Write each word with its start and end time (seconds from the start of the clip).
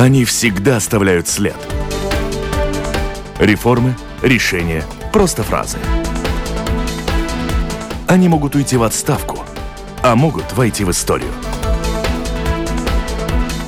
Они 0.00 0.24
всегда 0.24 0.78
оставляют 0.78 1.28
след. 1.28 1.56
Реформы, 3.38 3.94
решения, 4.22 4.82
просто 5.12 5.42
фразы. 5.42 5.76
Они 8.06 8.26
могут 8.26 8.54
уйти 8.54 8.78
в 8.78 8.82
отставку, 8.82 9.44
а 10.02 10.16
могут 10.16 10.54
войти 10.54 10.84
в 10.84 10.90
историю. 10.90 11.28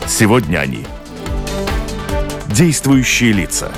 Сегодня 0.08 0.56
они 0.56 0.86
действующие 2.48 3.32
лица. 3.32 3.70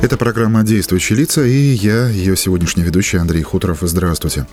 Это 0.00 0.16
программа 0.16 0.62
«Действующие 0.62 1.18
лица» 1.18 1.44
и 1.44 1.74
я, 1.74 2.08
ее 2.08 2.38
сегодняшний 2.38 2.84
ведущий 2.84 3.18
Андрей 3.18 3.42
Хуторов. 3.42 3.80
Здравствуйте. 3.82 4.46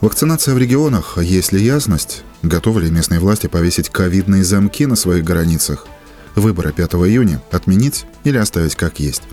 Вакцинация 0.00 0.54
в 0.54 0.58
регионах. 0.58 1.18
Есть 1.18 1.50
ли 1.50 1.60
ясность? 1.60 2.22
Готовы 2.44 2.82
ли 2.82 2.90
местные 2.90 3.18
власти 3.18 3.48
повесить 3.48 3.88
ковидные 3.88 4.44
замки 4.44 4.86
на 4.86 4.94
своих 4.94 5.24
границах? 5.24 5.88
Выборы 6.36 6.72
5 6.72 6.94
июня 6.94 7.42
отменить 7.50 8.06
или 8.22 8.38
оставить 8.38 8.76
как 8.76 9.00
есть? 9.00 9.24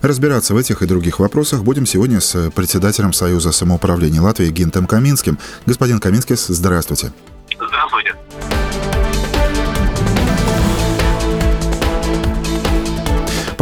Разбираться 0.00 0.54
в 0.54 0.58
этих 0.58 0.80
и 0.80 0.86
других 0.86 1.18
вопросах 1.18 1.64
будем 1.64 1.86
сегодня 1.86 2.20
с 2.20 2.52
председателем 2.52 3.12
Союза 3.12 3.50
самоуправления 3.50 4.22
Латвии 4.22 4.50
Гинтом 4.50 4.86
Каминским. 4.86 5.40
Господин 5.66 5.98
Каминский, 5.98 6.36
здравствуйте. 6.36 7.12
Здравствуйте. 7.50 8.14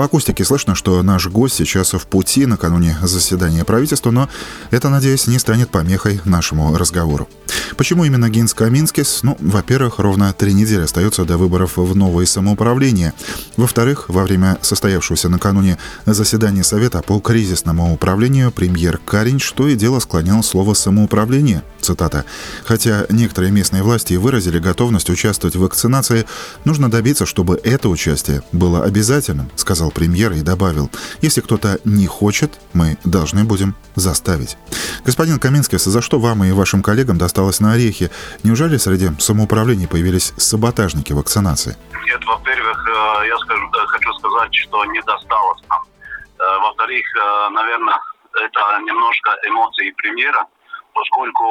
По 0.00 0.06
акустике 0.06 0.46
слышно, 0.46 0.74
что 0.74 1.02
наш 1.02 1.26
гость 1.26 1.56
сейчас 1.56 1.92
в 1.92 2.06
пути 2.06 2.46
накануне 2.46 2.96
заседания 3.02 3.66
правительства, 3.66 4.10
но 4.10 4.30
это, 4.70 4.88
надеюсь, 4.88 5.26
не 5.26 5.38
станет 5.38 5.68
помехой 5.68 6.22
нашему 6.24 6.74
разговору. 6.74 7.28
Почему 7.76 8.06
именно 8.06 8.30
Гинс 8.30 8.54
Каминскис? 8.54 9.22
Ну, 9.22 9.36
во-первых, 9.40 9.98
ровно 9.98 10.32
три 10.32 10.54
недели 10.54 10.82
остается 10.82 11.26
до 11.26 11.36
выборов 11.36 11.76
в 11.76 11.94
новое 11.94 12.24
самоуправление. 12.24 13.12
Во-вторых, 13.58 14.06
во 14.08 14.22
время 14.22 14.56
состоявшегося 14.62 15.28
накануне 15.28 15.76
заседания 16.06 16.64
Совета 16.64 17.02
по 17.02 17.20
кризисному 17.20 17.92
управлению 17.92 18.52
премьер 18.52 18.98
Карин 19.04 19.38
что 19.38 19.68
и 19.68 19.76
дело 19.76 20.00
склонял 20.00 20.42
слово 20.42 20.72
«самоуправление». 20.72 21.62
Цитата. 21.80 22.24
«Хотя 22.64 23.06
некоторые 23.08 23.50
местные 23.52 23.82
власти 23.82 24.14
выразили 24.14 24.58
готовность 24.58 25.10
участвовать 25.10 25.56
в 25.56 25.60
вакцинации, 25.60 26.26
нужно 26.64 26.90
добиться, 26.90 27.26
чтобы 27.26 27.60
это 27.62 27.88
участие 27.88 28.42
было 28.52 28.84
обязательным», 28.84 29.50
сказал 29.56 29.89
сказал 29.90 29.92
премьер 29.92 30.32
и 30.32 30.42
добавил, 30.42 30.90
если 31.22 31.40
кто-то 31.40 31.78
не 31.84 32.06
хочет, 32.06 32.50
мы 32.74 32.96
должны 33.04 33.44
будем 33.44 33.74
заставить. 33.96 34.56
Господин 35.04 35.38
Каминский, 35.38 35.78
за 35.78 36.02
что 36.02 36.18
вам 36.18 36.44
и 36.44 36.52
вашим 36.52 36.82
коллегам 36.82 37.18
досталось 37.18 37.60
на 37.60 37.72
орехи? 37.72 38.10
Неужели 38.44 38.78
среди 38.78 39.08
самоуправлений 39.20 39.88
появились 39.88 40.32
саботажники 40.36 41.12
вакцинации? 41.12 41.76
Нет, 42.06 42.24
во-первых, 42.24 42.78
э, 42.88 43.28
я 43.28 43.36
скажу, 43.38 43.66
э, 43.66 43.86
хочу 43.86 44.12
сказать, 44.14 44.54
что 44.54 44.84
не 44.86 45.00
досталось 45.02 45.62
нам. 45.68 45.82
Э, 46.38 46.58
во-вторых, 46.62 47.04
наверное, 47.52 47.98
это 48.44 48.60
немножко 48.86 49.30
эмоции 49.46 49.90
премьера, 49.96 50.44
поскольку 50.94 51.44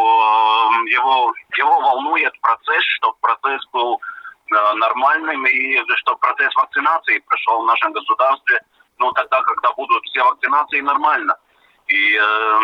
его, 0.91 1.33
его 1.57 1.79
волнует 1.79 2.33
процесс, 2.41 2.83
чтобы 2.97 3.15
процесс 3.21 3.61
был 3.73 3.99
нормальным 4.49 5.45
и 5.45 5.77
что 5.97 6.15
процесс 6.17 6.53
вакцинации 6.55 7.19
прошел 7.19 7.61
в 7.61 7.65
нашем 7.65 7.91
государстве, 7.93 8.59
ну 8.97 9.11
тогда, 9.13 9.41
когда 9.41 9.71
будут 9.73 10.03
все 10.05 10.23
вакцинации 10.23 10.81
нормально. 10.81 11.35
И 11.87 12.15
э, 12.15 12.21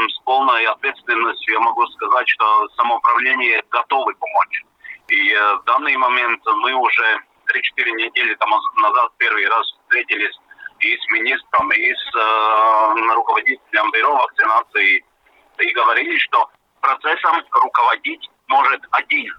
с 0.09 0.19
полной 0.23 0.66
ответственностью 0.66 1.53
я 1.53 1.59
могу 1.59 1.86
сказать, 1.88 2.30
что 2.30 2.69
самоуправление 2.77 3.64
готовы 3.72 4.14
помочь. 4.16 4.64
И 5.08 5.31
э, 5.31 5.55
в 5.55 5.64
данный 5.64 5.97
момент 5.97 6.42
мы 6.45 6.73
уже 6.73 7.19
3-4 7.77 7.92
недели 7.92 8.36
тому 8.36 8.58
назад 8.81 9.11
первый 9.17 9.47
раз 9.47 9.66
встретились 9.81 10.38
и 10.80 10.95
с 10.95 11.09
министром, 11.09 11.72
и 11.72 11.94
с 11.94 12.16
э, 12.16 13.14
руководителем 13.15 13.92
бюро 13.92 14.15
вакцинации, 14.15 15.04
и 15.58 15.71
говорили, 15.73 16.17
что 16.17 16.48
процессом 16.81 17.42
руководить 17.52 18.30
может 18.48 18.81
один 18.92 19.33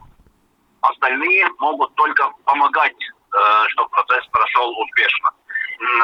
Остальные 0.90 1.48
могут 1.58 1.94
только 1.96 2.30
помогать, 2.44 2.96
э, 2.96 3.68
чтобы 3.68 3.88
процесс 3.90 4.26
прошел 4.28 4.70
успешно. 4.78 5.30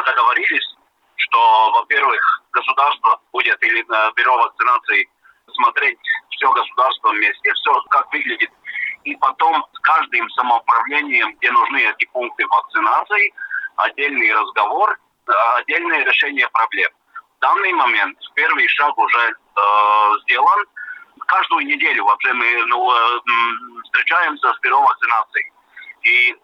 Договорились, 0.04 0.76
что, 1.16 1.70
во-первых, 1.72 2.42
государство 2.52 3.20
будет 3.32 3.62
или 3.62 3.80
э, 3.80 4.12
бюро 4.16 4.36
вакцинации 4.36 5.08
смотреть 5.54 5.98
все 6.30 6.52
государство 6.52 7.10
вместе, 7.10 7.52
все 7.52 7.80
как 7.90 8.12
выглядит. 8.12 8.50
И 9.04 9.14
потом 9.16 9.64
с 9.72 9.78
каждым 9.80 10.28
самоуправлением, 10.30 11.34
где 11.36 11.50
нужны 11.50 11.78
эти 11.78 12.04
пункты 12.06 12.46
вакцинации, 12.46 13.32
отдельный 13.76 14.34
разговор, 14.34 14.98
э, 15.28 15.32
отдельное 15.58 16.04
решение 16.04 16.48
проблем. 16.48 16.90
В 17.38 17.40
данный 17.40 17.72
момент 17.72 18.18
первый 18.34 18.66
шаг 18.68 18.96
уже 18.98 19.30
э, 19.30 20.10
сделан. 20.22 20.66
Каждую 21.26 21.66
неделю 21.66 22.04
вообще 22.04 22.32
мы 22.32 22.64
ну, 22.66 22.92
э, 22.92 23.20
встречаемся 23.84 24.52
с 24.52 24.60
бюро 24.60 24.82
вакцинации. 24.82 25.52
И 26.02 26.36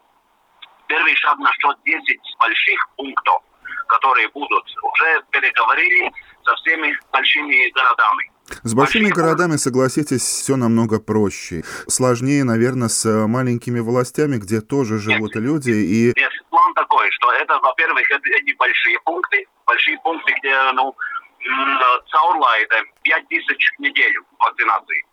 первый 0.86 1.14
шаг 1.16 1.38
насчет 1.38 1.76
10 1.84 2.20
больших 2.38 2.88
пунктов, 2.96 3.42
которые 3.88 4.28
будут, 4.28 4.64
уже 4.82 5.22
переговорили 5.30 6.12
со 6.44 6.54
всеми 6.56 6.98
большими 7.12 7.70
городами. 7.70 8.30
С 8.62 8.74
большими 8.74 9.10
городами, 9.10 9.56
согласитесь, 9.56 10.22
все 10.22 10.56
намного 10.56 11.00
проще. 11.00 11.64
Сложнее, 11.86 12.44
наверное, 12.44 12.88
с 12.88 13.04
маленькими 13.26 13.80
властями, 13.80 14.36
где 14.36 14.60
тоже 14.60 14.98
живут 14.98 15.34
нет, 15.34 15.44
люди. 15.44 15.70
И... 15.70 16.12
Нет, 16.16 16.32
план 16.48 16.72
такой, 16.74 17.10
что 17.10 17.30
это, 17.32 17.58
во-первых, 17.58 18.10
эти 18.10 18.56
большие 18.56 18.98
пункты, 19.04 19.46
большие 19.66 19.98
пункты, 20.02 20.32
где, 20.38 20.56
ну, 20.72 20.94
Цаула 22.10 22.58
это 22.60 22.82
5 23.02 23.28
тысяч 23.28 23.72
в 23.76 23.80
неделю 23.80 24.24
вакцинации. 24.38 25.04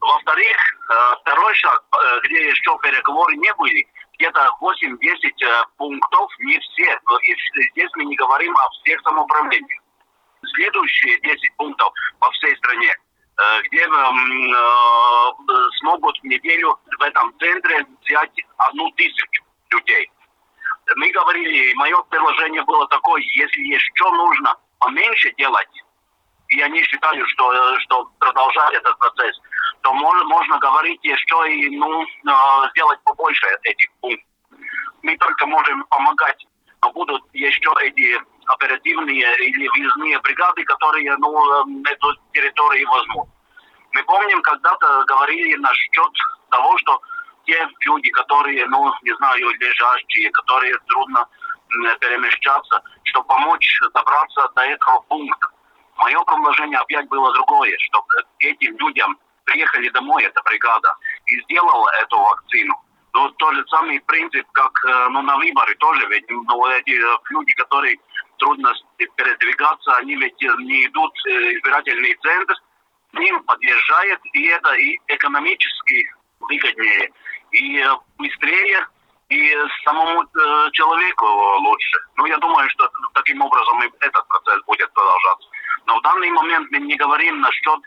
Во-вторых, 0.00 0.56
э, 0.90 1.14
второй 1.22 1.54
шаг, 1.54 1.82
э, 1.92 2.20
где 2.24 2.48
еще 2.48 2.78
переговоры 2.82 3.36
не 3.36 3.52
были, 3.54 3.86
где-то 4.18 4.50
8-10 4.60 5.42
э, 5.42 5.64
пунктов, 5.78 6.30
не 6.40 6.58
все. 6.58 7.00
Здесь 7.72 7.90
мы 7.94 8.04
не 8.04 8.16
говорим 8.16 8.54
о 8.54 8.70
всех 8.70 9.00
самоуправлениях. 9.02 9.80
Следующие 10.54 11.18
10 11.20 11.56
пунктов 11.56 11.90
по 12.18 12.30
всей 12.32 12.54
стране, 12.56 12.94
где 13.64 13.88
смогут 15.78 16.18
в 16.18 16.24
неделю 16.24 16.78
в 16.98 17.02
этом 17.02 17.32
центре 17.38 17.86
взять 18.02 18.44
одну 18.58 18.90
тысячу 18.90 19.42
людей. 19.70 20.10
Мы 20.96 21.10
говорили, 21.12 21.72
мое 21.76 21.96
предложение 22.02 22.62
было 22.64 22.86
такое, 22.88 23.22
если 23.22 23.60
еще 23.62 24.10
нужно 24.10 24.54
поменьше 24.84 25.32
делать, 25.38 25.68
и 26.48 26.60
они 26.60 26.82
считают, 26.82 27.26
что, 27.30 27.78
что 27.80 28.04
продолжать 28.18 28.74
этот 28.74 28.98
процесс, 28.98 29.36
то 29.82 29.92
можно, 29.94 30.24
можно 30.24 30.58
говорить 30.58 31.00
еще 31.02 31.52
и 31.52 31.76
ну, 31.76 32.02
э, 32.02 32.68
сделать 32.70 33.00
побольше 33.04 33.46
этих 33.62 33.90
пунктов. 34.00 34.28
Мы 35.02 35.16
только 35.16 35.46
можем 35.46 35.84
помогать, 35.84 36.46
но 36.82 36.92
будут 36.92 37.22
еще 37.32 37.70
эти 37.82 38.18
оперативные 38.46 39.24
или 39.38 39.68
въездные 39.68 40.18
бригады, 40.20 40.64
которые 40.64 41.16
ну, 41.16 41.30
э, 41.30 41.90
эту 41.90 42.14
территорию 42.32 42.88
возьмут. 42.90 43.28
Мы 43.92 44.02
помним, 44.04 44.42
когда-то 44.42 45.04
говорили 45.06 45.56
насчет 45.56 46.12
того, 46.50 46.76
что 46.78 47.00
те 47.46 47.68
люди, 47.80 48.10
которые, 48.10 48.66
ну, 48.66 48.92
не 49.02 49.14
знаю, 49.16 49.50
лежащие, 49.60 50.30
которые 50.30 50.74
трудно 50.88 51.26
перемещаться, 52.00 52.82
чтобы 53.04 53.26
помочь 53.26 53.80
добраться 53.92 54.48
до 54.54 54.62
этого 54.62 55.00
пункта. 55.08 55.48
Мое 55.96 56.22
предложение 56.24 56.78
опять 56.78 57.08
было 57.08 57.32
другое, 57.32 57.74
чтобы 57.78 58.06
этим 58.40 58.76
людям 58.78 59.16
приехали 59.44 59.88
домой, 59.90 60.24
эта 60.24 60.42
бригада, 60.42 60.94
и 61.26 61.40
сделала 61.42 61.88
эту 62.02 62.18
вакцину. 62.18 62.74
Ну, 63.12 63.28
тот 63.30 63.54
же 63.54 63.64
самый 63.68 64.00
принцип, 64.00 64.44
как 64.52 64.72
э, 64.86 65.08
ну, 65.10 65.22
на 65.22 65.36
выборы 65.36 65.74
тоже, 65.76 66.04
ведь 66.08 66.28
ну, 66.28 66.66
эти 66.66 66.90
э, 66.90 67.18
люди, 67.30 67.52
которые 67.52 67.96
трудно 68.38 68.72
передвигаться, 68.96 69.96
они 69.98 70.16
ведь 70.16 70.42
э, 70.42 70.56
не 70.58 70.86
идут 70.86 71.12
в 71.12 71.28
избирательный 71.28 72.16
центр, 72.22 72.54
к 73.12 73.18
ним 73.18 73.40
подъезжает, 73.44 74.18
и 74.32 74.46
это 74.46 74.72
и 74.74 74.98
экономически 75.06 76.12
выгоднее, 76.40 77.12
и 77.52 77.84
быстрее, 78.18 78.88
и 79.28 79.56
самому 79.84 80.24
человеку 80.72 81.26
лучше. 81.60 81.98
Ну, 82.16 82.26
я 82.26 82.36
думаю, 82.38 82.68
что 82.70 82.88
таким 83.14 83.40
образом 83.40 83.82
и 83.82 83.90
этот 84.00 84.26
процесс 84.28 84.62
будет 84.66 84.92
продолжаться. 84.92 85.48
Но 85.86 85.98
в 85.98 86.02
данный 86.02 86.30
момент 86.30 86.70
мы 86.70 86.78
не 86.78 86.96
говорим 86.96 87.40
насчет 87.40 87.80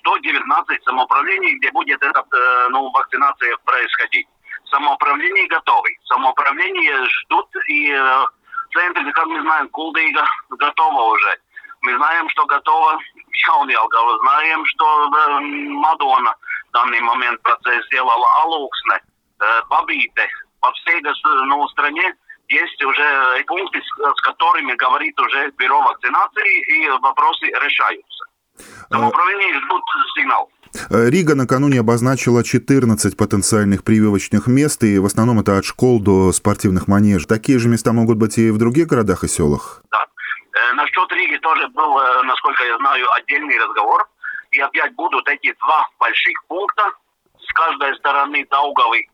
119 0.00 0.70
э, 0.70 0.82
самоуправлений, 0.84 1.58
где 1.58 1.70
будет 1.70 2.02
эта 2.02 2.20
э, 2.20 2.68
ну, 2.70 2.90
вакцинация 2.90 3.56
происходить. 3.64 4.26
Самоуправление 4.70 5.46
готовы. 5.48 5.90
Самоуправление 6.04 7.04
ждут 7.06 7.48
и 7.68 7.92
э, 7.92 8.24
центр, 8.72 9.12
как 9.12 9.26
мы 9.26 9.40
знаем, 9.42 9.68
Кулдыга 9.68 10.24
готова 10.50 11.02
уже. 11.12 11.38
Мы 11.82 11.96
знаем, 11.96 12.28
что 12.30 12.46
готова 12.46 12.98
Шаунелга, 13.32 14.18
знаем, 14.22 14.64
что 14.66 15.08
Мадонна 15.40 16.34
в 16.68 16.72
данный 16.72 17.00
момент 17.00 17.42
процесс 17.42 17.84
сделала 17.86 18.26
Алуксне, 18.42 19.00
Бабите, 19.68 20.28
по 20.60 20.72
всей 20.72 21.00
ну, 21.46 21.68
стране 21.68 22.14
есть 22.48 22.82
уже 22.82 23.44
пункты, 23.46 23.80
с 23.80 24.20
которыми 24.22 24.74
говорит 24.74 25.18
уже 25.20 25.50
бюро 25.56 25.80
вакцинации, 25.82 26.60
и 26.76 26.88
вопросы 27.00 27.46
решаются. 27.46 28.24
Самоуправление 28.90 29.60
ждут 29.60 29.82
сигнал. 30.16 30.50
Рига 30.90 31.34
накануне 31.34 31.80
обозначила 31.80 32.44
14 32.44 33.16
потенциальных 33.16 33.82
прививочных 33.84 34.46
мест, 34.46 34.82
и 34.84 34.98
в 34.98 35.06
основном 35.06 35.40
это 35.40 35.58
от 35.58 35.64
школ 35.64 36.00
до 36.00 36.32
спортивных 36.32 36.88
манежей. 36.88 37.26
Такие 37.26 37.58
же 37.58 37.68
места 37.68 37.92
могут 37.92 38.18
быть 38.18 38.38
и 38.38 38.50
в 38.50 38.58
других 38.58 38.86
городах 38.86 39.24
и 39.24 39.28
селах? 39.28 39.82
Да. 39.90 40.06
Э, 40.52 40.72
насчет 40.74 41.10
Риги 41.12 41.38
тоже 41.38 41.68
был, 41.68 41.98
э, 41.98 42.22
насколько 42.22 42.64
я 42.64 42.76
знаю, 42.78 43.06
отдельный 43.12 43.58
разговор. 43.58 44.08
И 44.52 44.60
опять 44.60 44.94
будут 44.94 45.28
эти 45.28 45.54
два 45.60 45.88
больших 45.98 46.44
пункта 46.48 46.90
с 47.38 47.52
каждой 47.52 47.96
стороны 47.96 48.46
Даугавы 48.50 49.06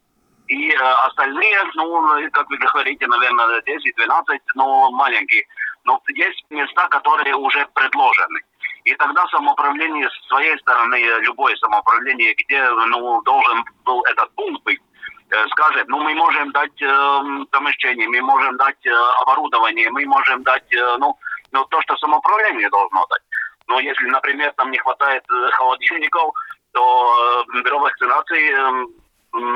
и 0.49 0.71
э, 0.71 0.77
остальные, 0.77 1.59
ну, 1.75 2.31
как 2.33 2.49
вы 2.49 2.57
говорите, 2.59 3.07
наверное, 3.07 3.61
10-12, 3.63 4.39
но 4.55 4.91
маленькие. 4.91 5.45
Но 5.85 6.01
есть 6.09 6.45
места, 6.51 6.89
которые 6.89 7.35
уже 7.35 7.67
предложены. 7.75 8.41
И 8.85 8.95
тогда 8.95 9.27
самоуправление 9.29 10.09
с 10.09 10.29
своей 10.29 10.57
стороны, 10.59 10.97
любое 11.21 11.57
самоуправление, 11.57 12.35
где 12.35 12.69
ну, 12.71 13.21
должен 13.23 13.65
был 13.85 14.03
этот 14.03 14.33
пункт 14.35 14.63
быть, 14.65 14.81
э, 15.31 15.49
скажет, 15.49 15.89
ну 15.89 16.01
мы 16.03 16.15
можем 16.15 16.53
дать 16.53 16.81
э, 16.81 17.21
помещение, 17.51 18.09
мы 18.09 18.21
можем 18.23 18.57
дать 18.57 18.87
э, 18.87 18.93
оборудование, 19.23 19.91
мы 19.91 20.05
можем 20.07 20.43
дать, 20.45 20.73
э, 20.73 20.97
ну, 20.99 21.17
ну, 21.53 21.65
то, 21.65 21.81
что 21.83 21.97
самоуправление 21.97 22.69
должно 22.71 23.07
дать. 23.07 23.23
Но 23.69 23.81
если, 23.81 24.07
например, 24.07 24.53
там 24.57 24.71
не 24.71 24.79
хватает 24.79 25.25
э, 25.31 25.51
холодильников, 25.51 26.33
то 26.73 27.45
э, 27.49 27.63
бюро 27.63 27.81
вакцинации 27.81 28.53
э, 28.53 28.87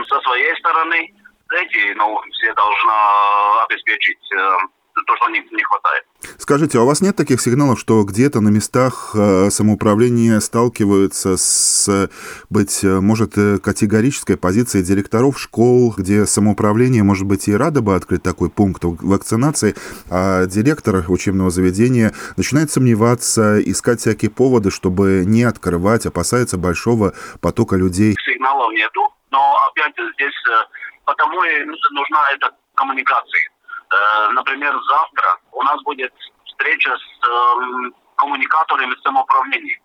со 0.08 0.20
своей 0.20 0.54
стороны 0.56 1.12
эти, 1.52 1.94
ну, 1.96 2.20
все 2.32 2.54
должна 2.54 3.64
обеспечить 3.64 4.32
э, 4.32 4.58
то, 5.06 5.16
что 5.16 5.28
не, 5.30 5.40
не 5.50 5.62
хватает. 5.64 6.04
Скажите, 6.38 6.78
а 6.78 6.82
у 6.82 6.86
вас 6.86 7.00
нет 7.00 7.16
таких 7.16 7.40
сигналов, 7.40 7.80
что 7.80 8.02
где-то 8.04 8.40
на 8.40 8.48
местах 8.48 9.12
э, 9.14 9.50
самоуправления 9.50 10.38
сталкиваются 10.40 11.36
с, 11.36 12.08
быть 12.50 12.84
э, 12.84 13.00
может, 13.00 13.34
категорической 13.34 14.36
позицией 14.36 14.84
директоров 14.84 15.40
школ, 15.40 15.94
где 15.96 16.26
самоуправление, 16.26 17.02
может 17.02 17.26
быть, 17.26 17.48
и 17.48 17.54
рада 17.54 17.82
бы 17.82 17.94
открыть 17.94 18.22
такой 18.22 18.50
пункт 18.50 18.82
вакцинации, 18.84 19.74
а 20.10 20.46
директор 20.46 21.04
учебного 21.08 21.50
заведения 21.50 22.12
начинает 22.36 22.70
сомневаться, 22.70 23.60
искать 23.60 24.00
всякие 24.00 24.30
поводы, 24.30 24.70
чтобы 24.70 25.24
не 25.26 25.42
открывать, 25.42 26.06
опасается 26.06 26.58
большого 26.58 27.14
потока 27.40 27.76
людей? 27.76 28.14
Сигналов 28.24 28.72
нету, 28.72 29.00
но 29.30 29.58
опять 29.68 29.94
здесь 30.14 30.34
потому 31.04 31.42
и 31.44 31.64
нужна 31.64 32.30
эта 32.32 32.54
коммуникация 32.74 33.50
Э, 33.90 34.28
например, 34.30 34.72
завтра 34.88 35.38
у 35.52 35.62
нас 35.62 35.82
будет 35.82 36.12
встреча 36.46 36.96
с 36.96 37.28
эм, 37.28 37.94
коммуникаторами 38.16 38.94
самоуправления. 39.02 39.78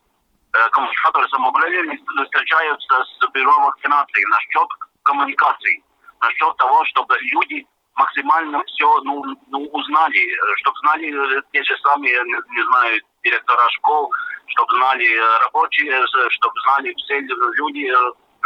Э, 0.54 0.70
коммуникаторы 0.70 1.28
самоуправления 1.30 1.98
встречаются 2.26 3.04
с 3.04 3.32
бюро 3.34 3.60
вакцинации 3.62 4.24
насчет 4.30 4.68
коммуникации, 5.04 5.84
насчет 6.22 6.56
того, 6.58 6.86
чтобы 6.86 7.16
люди 7.20 7.66
максимально 7.96 8.64
все 8.66 9.02
ну, 9.02 9.24
ну, 9.48 9.66
узнали, 9.72 10.56
чтобы 10.58 10.78
знали 10.80 11.42
те 11.52 11.64
же 11.64 11.76
самые, 11.80 12.22
не 12.26 12.64
знаю, 12.64 13.02
директора 13.24 13.68
школ, 13.70 14.12
чтобы 14.48 14.76
знали 14.76 15.40
рабочие, 15.46 16.06
чтобы 16.30 16.62
знали 16.62 16.94
все 16.94 17.22
люди, 17.22 17.92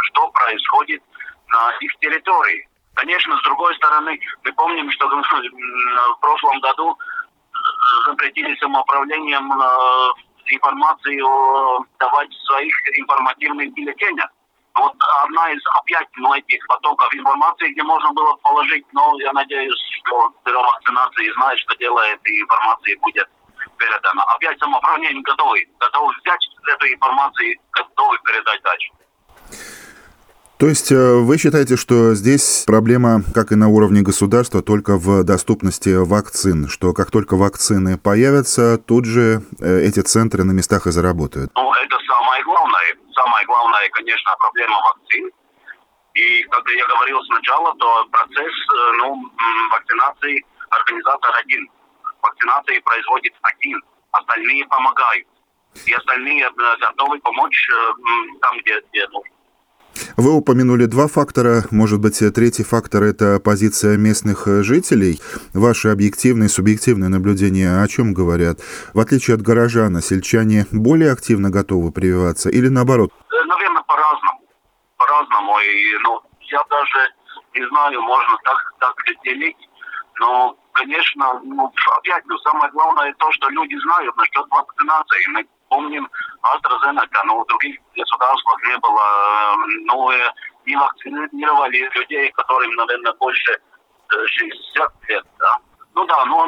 что 0.04 0.28
происходит 0.30 1.02
на 1.48 1.72
их 1.80 1.96
территории. 2.00 2.68
Конечно, 2.94 3.36
с 3.36 3.42
другой 3.42 3.74
стороны, 3.76 4.18
мы 4.44 4.52
помним, 4.52 4.90
что 4.90 5.08
в 5.08 6.20
прошлом 6.20 6.60
году 6.60 6.98
э, 6.98 7.56
запретили 8.06 8.54
самоуправлением 8.56 9.50
э, 9.52 10.10
информацию 10.46 11.86
давать 11.98 12.30
в 12.30 12.46
своих 12.46 12.74
информативных 12.98 13.72
бюллетенях. 13.72 14.28
Вот 14.74 14.94
одна 15.24 15.50
из 15.50 15.60
опять 15.80 16.08
ну, 16.16 16.32
этих 16.34 16.66
потоков 16.66 17.12
информации, 17.14 17.72
где 17.72 17.82
можно 17.82 18.12
было 18.12 18.34
положить, 18.36 18.84
но 18.92 19.14
я 19.20 19.32
надеюсь, 19.32 19.80
что 19.98 20.32
бюро 20.44 20.62
вакцинации 20.62 21.32
знает, 21.32 21.58
что 21.58 21.76
делает, 21.76 22.20
и 22.28 22.40
информация 22.40 22.96
будет 23.00 23.28
передана. 23.78 24.22
Опять 24.24 24.58
самоуправление 24.58 25.22
готовы, 25.22 25.66
готовы 25.78 26.14
взять 26.22 26.48
эту 26.72 26.86
информацию, 26.86 27.56
готовы 27.72 28.18
передать 28.24 28.62
дальше. 28.62 28.90
То 30.60 30.68
есть 30.68 30.92
э, 30.92 31.14
вы 31.16 31.38
считаете, 31.38 31.78
что 31.78 32.12
здесь 32.12 32.64
проблема, 32.66 33.22
как 33.32 33.50
и 33.50 33.54
на 33.54 33.68
уровне 33.68 34.02
государства, 34.02 34.60
только 34.60 34.98
в 34.98 35.24
доступности 35.24 35.88
вакцин, 35.96 36.68
что 36.68 36.92
как 36.92 37.10
только 37.10 37.34
вакцины 37.36 37.96
появятся, 37.96 38.76
тут 38.76 39.06
же 39.06 39.40
э, 39.58 39.80
эти 39.88 40.00
центры 40.00 40.44
на 40.44 40.52
местах 40.52 40.86
и 40.86 40.90
заработают? 40.90 41.50
Ну, 41.56 41.72
это 41.72 41.96
самое 42.06 42.44
главное. 42.44 42.94
Самое 43.14 43.46
главное, 43.46 43.88
конечно, 43.88 44.36
проблема 44.38 44.76
вакцин. 44.84 45.30
И, 46.12 46.42
как 46.42 46.62
я 46.76 46.86
говорил 46.86 47.18
сначала, 47.24 47.74
то 47.76 48.04
процесс 48.12 48.52
э, 48.52 48.92
ну, 48.98 49.16
вакцинации 49.72 50.44
организатор 50.68 51.30
один. 51.40 51.70
Вакцинации 52.20 52.78
производит 52.80 53.32
один. 53.40 53.80
Остальные 54.12 54.66
помогают. 54.66 55.26
И 55.86 55.92
остальные 55.94 56.50
готовы 56.80 57.18
помочь 57.20 57.70
там, 58.42 58.58
где, 58.58 58.78
где 58.90 59.08
нужно. 59.08 59.39
Вы 60.16 60.32
упомянули 60.32 60.86
два 60.86 61.06
фактора. 61.08 61.64
Может 61.70 62.00
быть, 62.00 62.18
третий 62.34 62.64
фактор– 62.64 63.02
это 63.04 63.40
позиция 63.40 63.96
местных 63.96 64.46
жителей. 64.62 65.20
Ваши 65.54 65.88
объективные 65.88 66.46
и 66.46 66.50
субъективные 66.50 67.08
наблюдения 67.08 67.82
о 67.82 67.88
чем 67.88 68.12
говорят? 68.12 68.58
В 68.94 69.00
отличие 69.00 69.34
от 69.34 69.42
горожана, 69.42 70.02
сельчане 70.02 70.66
более 70.72 71.12
активно 71.12 71.50
готовы 71.50 71.92
прививаться 71.92 72.50
или 72.50 72.68
наоборот? 72.68 73.12
Э, 73.32 73.44
Наверное, 73.46 73.82
по-разному. 73.82 74.40
По-разному. 74.96 75.58
И, 75.60 75.98
ну, 76.02 76.20
я 76.40 76.62
даже 76.70 77.08
не 77.54 77.66
знаю, 77.68 78.00
можно 78.02 78.36
так, 78.44 78.74
так 78.80 78.94
делить. 79.24 79.56
Но, 80.20 80.56
конечно, 80.72 81.40
ну, 81.44 81.72
опять, 81.98 82.24
ну, 82.26 82.36
самое 82.38 82.70
главное 82.72 83.14
то, 83.18 83.30
что 83.32 83.48
люди 83.48 83.76
знают 83.82 84.16
насчет 84.16 84.46
вакцинации. 84.50 85.46
Помним 85.70 86.08
AstraZeneca, 86.42 87.22
но 87.24 87.40
в 87.40 87.46
других 87.46 87.78
государствах 87.96 88.56
не 88.66 88.76
было. 88.78 89.54
Ну, 89.86 90.10
не 90.66 90.76
вакцинировали 90.76 91.88
людей, 91.94 92.30
которым, 92.32 92.72
наверное, 92.74 93.12
больше 93.14 93.58
60 94.08 94.92
лет. 95.08 95.24
Да? 95.38 95.56
Ну 95.94 96.04
да, 96.06 96.24
но 96.24 96.46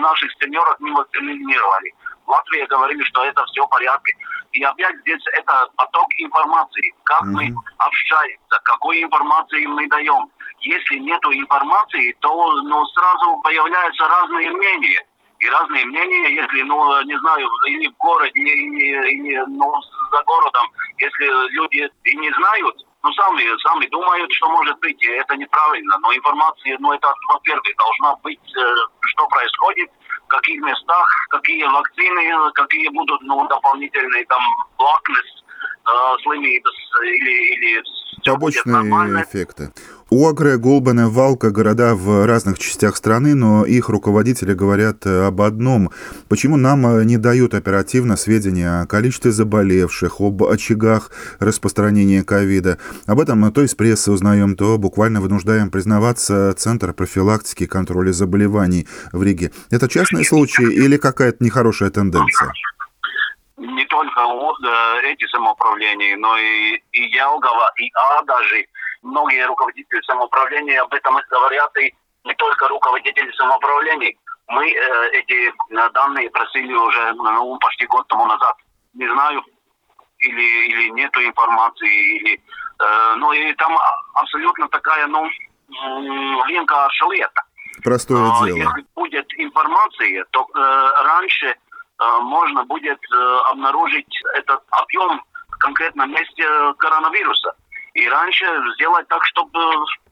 наших 0.00 0.30
сеньоров 0.40 0.78
не 0.80 0.92
вакцинировали. 0.92 1.92
В 2.24 2.30
Латвии 2.30 2.66
говорили, 2.66 3.02
что 3.02 3.24
это 3.24 3.44
все 3.46 3.64
в 3.64 3.68
порядке. 3.68 4.12
И 4.52 4.62
опять 4.62 4.96
здесь 5.00 5.22
это 5.32 5.68
поток 5.76 6.06
информации. 6.18 6.94
Как 7.04 7.22
mm-hmm. 7.22 7.50
мы 7.50 7.54
общаемся, 7.78 8.60
какой 8.64 9.02
информации 9.02 9.66
мы 9.66 9.88
даем. 9.88 10.30
Если 10.60 10.98
нет 10.98 11.20
информации, 11.24 12.16
то 12.20 12.52
ну, 12.62 12.86
сразу 12.86 13.40
появляются 13.42 14.08
разные 14.08 14.50
мнения 14.52 15.04
и 15.38 15.48
разные 15.48 15.84
мнения, 15.86 16.34
если, 16.34 16.62
ну, 16.62 17.02
не 17.02 17.18
знаю, 17.18 17.48
или 17.66 17.88
в 17.88 17.96
городе, 17.98 18.40
или, 18.40 19.10
или 19.12 19.36
ну, 19.48 19.72
за 20.10 20.22
городом, 20.24 20.66
если 20.98 21.26
люди 21.52 21.88
и 22.04 22.16
не 22.16 22.30
знают, 22.32 22.76
ну, 23.02 23.12
сами, 23.12 23.44
сами 23.62 23.86
думают, 23.86 24.32
что 24.32 24.48
может 24.48 24.78
быть, 24.80 25.02
это 25.04 25.36
неправильно. 25.36 25.98
Но 25.98 26.14
информация, 26.14 26.76
ну, 26.80 26.92
это, 26.92 27.12
во-первых, 27.28 27.76
должна 27.76 28.16
быть, 28.22 28.56
э, 28.56 28.74
что 29.00 29.26
происходит, 29.28 29.90
в 30.24 30.28
каких 30.28 30.60
местах, 30.60 31.06
какие 31.30 31.64
вакцины, 31.64 32.52
какие 32.54 32.88
будут, 32.88 33.20
ну, 33.22 33.46
дополнительные, 33.46 34.24
там, 34.26 34.40
blackness, 34.78 35.28
э, 35.86 36.16
слимības 36.22 36.74
или, 37.04 37.54
или 37.54 37.82
побочные 38.24 39.22
эффекты. 39.22 39.72
Уагре, 40.08 40.56
Голбане, 40.56 41.06
Валка– 41.06 41.50
города 41.52 41.96
в 41.96 42.26
разных 42.26 42.60
частях 42.60 42.94
страны, 42.94 43.34
но 43.34 43.64
их 43.64 43.88
руководители 43.88 44.54
говорят 44.54 45.04
э, 45.04 45.26
об 45.26 45.42
одном. 45.42 45.90
Почему 46.28 46.56
нам 46.56 46.86
э, 46.86 47.04
не 47.04 47.16
дают 47.16 47.54
оперативно 47.54 48.16
сведения 48.16 48.82
о 48.82 48.86
количестве 48.86 49.32
заболевших, 49.32 50.20
об 50.20 50.44
очагах 50.44 51.10
распространения 51.40 52.22
ковида? 52.22 52.78
Об 53.08 53.18
этом 53.18 53.50
то 53.50 53.62
из 53.62 53.74
прессы 53.74 54.12
узнаем, 54.12 54.54
то 54.54 54.78
буквально 54.78 55.20
вынуждаем 55.20 55.72
признаваться 55.72 56.54
Центр 56.54 56.92
профилактики 56.92 57.64
и 57.64 57.66
контроля 57.66 58.12
заболеваний 58.12 58.86
в 59.12 59.20
Риге. 59.24 59.50
Это 59.72 59.88
частные 59.88 60.24
случаи 60.24 60.72
или 60.72 60.98
какая-то 60.98 61.42
нехорошая 61.42 61.90
тенденция? 61.90 62.52
не 63.58 63.84
только 63.86 64.20
э, 64.20 65.12
эти 65.12 65.26
самоуправления, 65.26 66.16
но 66.16 66.36
и, 66.38 66.80
и 66.92 67.08
Ялгова, 67.10 67.72
и 67.76 67.90
А 67.94 68.22
даже. 68.22 68.64
Многие 69.06 69.46
руководители 69.46 70.00
самоуправления 70.02 70.82
об 70.82 70.92
этом 70.92 71.18
говорят, 71.30 71.70
и 71.78 71.94
не 72.24 72.34
только 72.34 72.68
руководители 72.68 73.30
самоуправлений. 73.32 74.18
Мы 74.48 74.70
э, 74.70 75.10
эти 75.12 75.48
э, 75.48 75.90
данные 75.94 76.30
просили 76.30 76.72
уже 76.72 77.12
ну, 77.14 77.56
почти 77.58 77.86
год 77.86 78.06
тому 78.08 78.26
назад. 78.26 78.54
Не 78.94 79.08
знаю, 79.08 79.42
или, 80.18 80.46
или 80.68 80.90
нету 80.90 81.20
информации, 81.22 82.16
или... 82.16 82.40
Э, 82.80 83.14
ну 83.16 83.32
и 83.32 83.52
там 83.54 83.76
абсолютно 84.14 84.68
такая, 84.68 85.06
ну, 85.06 85.28
vienkārša 86.46 87.06
lieta. 87.10 87.42
Простое 87.84 88.18
А, 88.18 88.44
дело. 88.46 88.56
Если 88.56 88.86
будет 88.94 89.26
информация, 89.38 90.24
то 90.30 90.46
э, 90.54 91.02
раньше 91.04 91.46
э, 91.46 92.18
можно 92.22 92.64
будет 92.64 92.98
э, 93.12 93.38
обнаружить 93.50 94.22
этот 94.34 94.62
объем 94.70 95.22
в 95.48 95.58
конкретном 95.58 96.10
месте 96.10 96.44
коронавируса. 96.78 97.52
И 97.96 98.08
раньше 98.10 98.44
сделать 98.74 99.08
так, 99.08 99.24
чтобы 99.24 99.58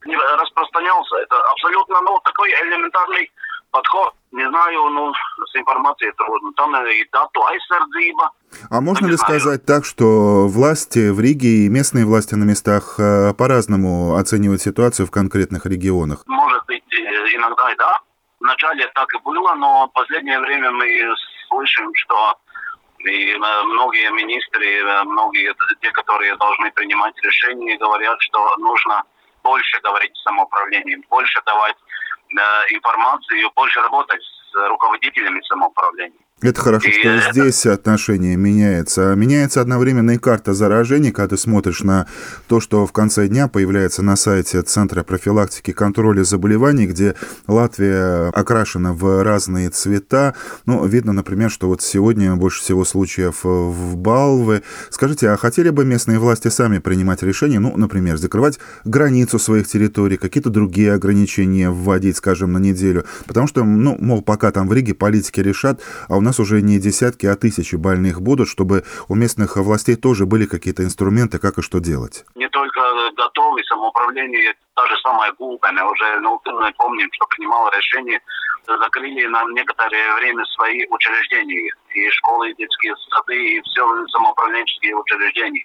не 0.07 0.17
распространялся. 0.17 1.17
Это 1.17 1.37
абсолютно 1.53 2.00
ну, 2.00 2.19
такой 2.25 2.50
элементарный 2.50 3.31
подход. 3.71 4.14
Не 4.33 4.49
знаю, 4.49 4.88
ну, 4.88 5.12
с 5.12 5.55
информацией 5.55 6.12
трудно. 6.17 6.50
Там 6.57 6.75
и 6.87 7.05
дату 7.12 7.41
aizsardzība. 7.43 8.29
А 8.71 8.81
можно 8.81 9.07
ли 9.07 9.17
знаю. 9.17 9.41
сказать 9.41 9.67
так, 9.67 9.85
что 9.85 10.49
власти 10.49 11.11
в 11.11 11.21
Риге 11.21 11.67
и 11.67 11.69
местные 11.69 12.07
власти 12.07 12.35
на 12.35 12.45
местах 12.45 12.95
э, 12.99 13.35
по-разному 13.35 14.14
оценивают 14.17 14.62
ситуацию 14.62 15.07
в 15.07 15.11
конкретных 15.11 15.67
регионах? 15.67 16.23
Может 16.26 16.64
быть, 16.64 16.85
э, 16.91 17.37
иногда 17.37 17.71
и 17.71 17.76
да. 17.76 18.00
Вначале 18.41 18.87
так 18.95 19.12
и 19.14 19.19
было, 19.19 19.55
но 19.57 19.88
в 19.88 19.93
последнее 19.93 20.41
время 20.41 20.71
мы 20.71 20.87
слышим, 21.49 21.91
что 21.95 22.35
и 23.06 23.32
э, 23.32 23.62
многие 23.64 24.11
министры, 24.12 24.66
э, 24.66 25.04
многие 25.04 25.54
те, 25.80 25.90
которые 25.92 26.37
должны 26.37 26.70
принимать 26.73 27.14
решения, 27.23 27.76
говорят, 27.78 28.16
что 28.20 28.56
нужно 28.58 29.02
больше 29.42 29.80
говорить 29.82 30.12
с 30.16 30.23
самоуправлением, 30.23 31.02
больше 31.11 31.40
давать 31.46 31.76
э, 31.76 32.75
информацию, 32.75 33.50
больше 33.54 33.80
работать 33.80 34.20
с 34.23 34.68
руководителями 34.68 35.40
самоуправления. 35.49 36.18
Это 36.42 36.61
хорошо, 36.61 36.88
И 36.88 36.92
что 36.92 37.08
это- 37.08 37.32
здесь 37.32 37.64
отношение 37.66 38.37
меняется. 38.37 39.14
Меняется 39.14 39.61
одновременно 39.61 40.11
и 40.12 40.18
карта 40.18 40.52
заражений, 40.52 41.11
когда 41.12 41.28
ты 41.28 41.37
смотришь 41.38 41.80
на 41.80 42.06
то, 42.49 42.61
что 42.61 42.87
в 42.87 42.93
конце 42.93 43.29
дня 43.29 43.49
появляется 43.49 44.03
на 44.03 44.17
сайте 44.17 44.63
Центра 44.63 45.03
профилактики 45.03 45.71
и 45.71 45.73
контроля 45.73 46.25
заболеваний, 46.25 46.87
где 46.87 47.15
Латвия 47.47 48.29
окрашена 48.29 48.93
в 48.93 49.23
разные 49.23 49.71
цвета. 49.71 50.35
Ну, 50.67 50.85
видно, 50.87 51.13
например, 51.13 51.51
что 51.51 51.69
вот 51.69 51.83
сегодня 51.83 52.35
больше 52.37 52.61
всего 52.63 52.85
случаев 52.85 53.45
в 53.45 53.97
Балве. 53.97 54.63
Скажите, 54.91 55.31
а 55.31 55.37
хотели 55.37 55.71
бы 55.71 55.85
местные 55.85 56.19
власти 56.19 56.49
сами 56.49 56.79
принимать 56.79 57.23
решения, 57.23 57.59
ну, 57.59 57.77
например, 57.77 58.17
закрывать 58.17 58.59
границу 58.85 59.39
своих 59.39 59.67
территорий, 59.67 60.17
какие-то 60.17 60.51
другие 60.51 60.93
ограничения 60.93 61.71
вводить, 61.71 62.17
скажем, 62.17 62.53
на 62.53 62.59
неделю? 62.59 63.05
Потому 63.27 63.47
что, 63.47 63.65
ну, 63.65 63.97
мол, 63.99 64.23
пока 64.23 64.51
там 64.51 64.69
в 64.69 64.73
Риге 64.73 64.95
политики 64.95 65.41
решат, 65.41 65.81
а 66.09 66.17
у 66.17 66.21
нас 66.21 66.41
уже 66.41 66.63
не 66.63 66.79
десятки, 66.79 67.27
а 67.27 67.37
тысячи 67.37 67.77
больных 67.77 68.21
будут, 68.21 68.49
чтобы 68.49 68.85
у 69.09 69.15
местных 69.15 69.57
властей 69.57 69.97
тоже 69.97 70.27
были 70.27 70.47
какие-то 70.47 70.85
инструменты, 70.85 71.39
как 71.39 71.59
и 71.59 71.63
что 71.63 71.79
делать. 71.79 72.25
Не 72.35 72.49
только 72.49 73.11
готовы 73.12 73.62
самоуправление, 73.64 74.55
та 74.75 74.87
же 74.87 74.97
самая 74.99 75.33
Гулбене 75.33 75.85
уже, 75.85 76.21
ну, 76.21 76.41
мы 76.47 76.73
помним, 76.73 77.09
что 77.12 77.26
принимало 77.26 77.71
решение, 77.76 78.21
закрыли 78.67 79.26
на 79.26 79.45
некоторое 79.53 80.14
время 80.14 80.45
свои 80.47 80.87
учреждения, 80.88 81.73
и 81.95 82.11
школы, 82.11 82.50
и 82.50 82.55
детские 82.55 82.95
сады, 83.11 83.37
и 83.37 83.61
все 83.62 84.07
самоуправленческие 84.09 84.97
учреждения. 84.97 85.64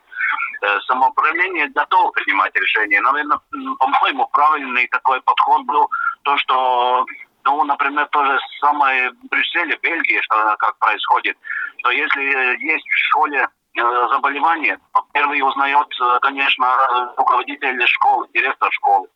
Э, 0.62 0.80
Самоуправление 0.82 1.70
готово 1.70 2.12
принимать 2.12 2.54
решения. 2.56 3.02
Наверное, 3.02 3.40
по-моему, 3.80 4.28
правильный 4.28 4.88
такой 4.88 5.22
подход 5.22 5.64
был 5.64 5.90
то, 6.24 6.38
что 6.38 7.06
ну, 7.46 7.64
например, 7.64 8.06
то 8.12 8.24
же 8.26 8.38
самое 8.60 9.10
в 9.12 9.28
Брюсселе, 9.30 9.80
Бельгии, 9.82 10.20
что 10.22 10.56
как 10.60 10.78
происходит, 10.78 11.38
что 11.78 11.92
если 11.92 12.22
есть 12.64 12.86
в 12.86 12.98
школе 13.08 13.48
заболевание, 13.76 14.78
первый 15.14 15.42
узнает, 15.42 15.88
э, 16.02 16.20
конечно, 16.22 16.66
э, 16.66 17.08
руководитель 17.18 17.88
школы, 17.88 18.28
директор 18.34 18.72
школы. 18.72 19.08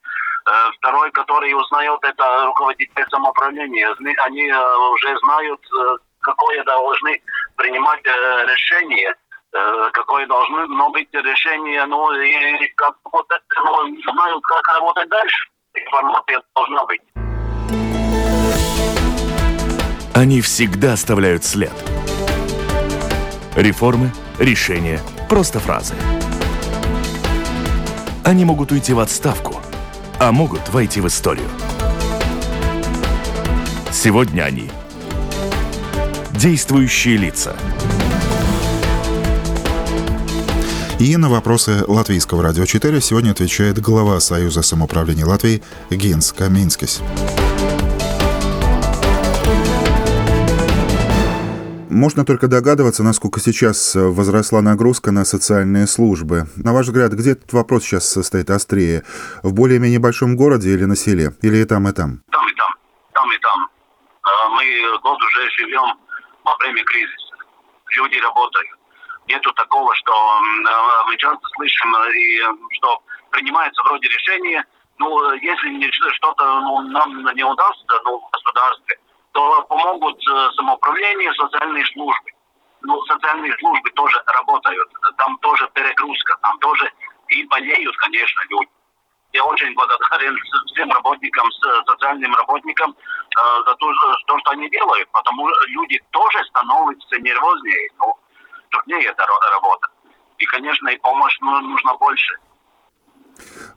Э, 0.46 0.70
Второй, 0.78 1.10
который 1.12 1.52
узнает, 1.54 1.98
это 2.02 2.46
руководитель 2.46 3.04
самоуправления. 3.10 3.94
Они 4.24 4.48
э, 4.48 4.76
уже 4.92 5.16
знают, 5.18 5.60
э, 5.60 5.96
какое 6.20 6.62
должны 6.64 7.20
принимать 7.56 8.04
э, 8.04 8.46
решение, 8.46 9.14
э, 9.52 9.90
какое 9.92 10.26
должно 10.26 10.90
быть 10.90 11.12
решение, 11.12 11.84
ну, 11.86 12.12
и 12.12 12.66
как 12.76 12.96
вот 13.12 13.26
ну, 13.64 14.12
знают, 14.12 14.42
как 14.44 14.68
работать 14.74 15.08
дальше. 15.08 15.48
Информация 15.74 16.42
должна 16.54 16.84
быть. 16.86 17.00
Они 20.14 20.40
всегда 20.40 20.92
оставляют 20.92 21.44
след. 21.44 21.72
Реформы, 23.56 24.10
решения, 24.38 25.00
просто 25.28 25.60
фразы. 25.60 25.94
Они 28.22 28.44
могут 28.44 28.72
уйти 28.72 28.92
в 28.92 29.00
отставку, 29.00 29.60
а 30.18 30.32
могут 30.32 30.68
войти 30.70 31.00
в 31.00 31.06
историю. 31.06 31.48
Сегодня 33.92 34.42
они 34.42 34.70
действующие 36.32 37.16
лица. 37.16 37.56
И 40.98 41.16
на 41.16 41.28
вопросы 41.28 41.84
Латвийского 41.86 42.42
радио 42.42 42.64
4 42.64 43.00
сегодня 43.00 43.30
отвечает 43.32 43.80
глава 43.80 44.20
Союза 44.20 44.62
самоуправления 44.62 45.26
Латвии 45.26 45.62
Гинс 45.90 46.32
Каминскис. 46.32 47.02
Можно 51.94 52.24
только 52.24 52.48
догадываться, 52.48 53.04
насколько 53.04 53.38
сейчас 53.38 53.94
возросла 53.94 54.60
нагрузка 54.60 55.12
на 55.12 55.24
социальные 55.24 55.86
службы. 55.86 56.48
На 56.56 56.72
ваш 56.74 56.86
взгляд, 56.86 57.12
где 57.12 57.38
этот 57.38 57.52
вопрос 57.52 57.84
сейчас 57.84 58.10
состоит 58.10 58.50
острее? 58.50 59.04
В 59.44 59.54
более-менее 59.54 60.00
большом 60.00 60.34
городе 60.34 60.74
или 60.74 60.86
на 60.86 60.96
селе? 60.96 61.30
Или 61.40 61.58
и 61.58 61.64
там, 61.64 61.86
и 61.86 61.92
там? 61.92 62.18
Там 62.32 62.48
и 62.48 62.54
там, 62.54 62.72
там 63.12 63.30
и 63.30 63.38
там. 63.38 63.68
Э, 64.26 64.48
Мы 64.56 64.98
год 65.06 65.22
уже 65.22 65.48
живем 65.50 65.86
во 66.42 66.56
время 66.56 66.82
кризиса. 66.82 67.34
Люди 67.90 68.18
работают. 68.18 68.70
Нету 69.28 69.52
такого, 69.52 69.94
что 69.94 70.12
э, 70.12 71.06
мы 71.06 71.16
часто 71.16 71.46
слышим, 71.54 71.94
э, 71.94 72.12
и, 72.12 72.40
э, 72.40 72.54
что 72.72 73.02
принимается 73.30 73.80
вроде 73.84 74.08
решение, 74.08 74.64
ну, 74.98 75.30
э, 75.30 75.38
если 75.40 75.90
что-то 76.18 76.44
ну, 76.60 76.80
нам 76.90 77.22
не 77.36 77.44
удастся, 77.44 77.94
ну, 78.04 78.18
в 78.18 78.30
государстве, 78.32 78.98
то 79.34 79.62
помогут 79.62 80.22
самоуправление, 80.56 81.32
социальные 81.34 81.84
службы. 81.86 82.30
Ну, 82.82 83.02
социальные 83.06 83.52
службы 83.58 83.90
тоже 83.90 84.22
работают, 84.26 84.88
там 85.18 85.36
тоже 85.38 85.68
перегрузка, 85.74 86.36
там 86.42 86.58
тоже 86.58 86.90
и 87.28 87.44
болеют, 87.44 87.96
конечно, 87.96 88.42
люди. 88.50 88.70
Я 89.32 89.44
очень 89.44 89.74
благодарен 89.74 90.38
всем 90.66 90.90
работникам, 90.92 91.50
социальным 91.86 92.34
работникам 92.36 92.94
за 93.66 93.74
то, 93.74 93.94
что- 93.94 94.16
то, 94.26 94.38
что 94.38 94.50
они 94.52 94.68
делают, 94.70 95.08
потому 95.10 95.48
что 95.48 95.66
люди 95.66 96.00
тоже 96.10 96.44
становятся 96.44 97.18
нервознее, 97.18 97.90
ну, 97.98 98.16
труднее 98.70 99.08
эта 99.08 99.26
работа. 99.50 99.88
И, 100.38 100.44
конечно, 100.46 100.88
и 100.88 100.98
помощь 100.98 101.36
ну, 101.40 101.60
нужно 101.60 101.94
больше. 101.94 102.38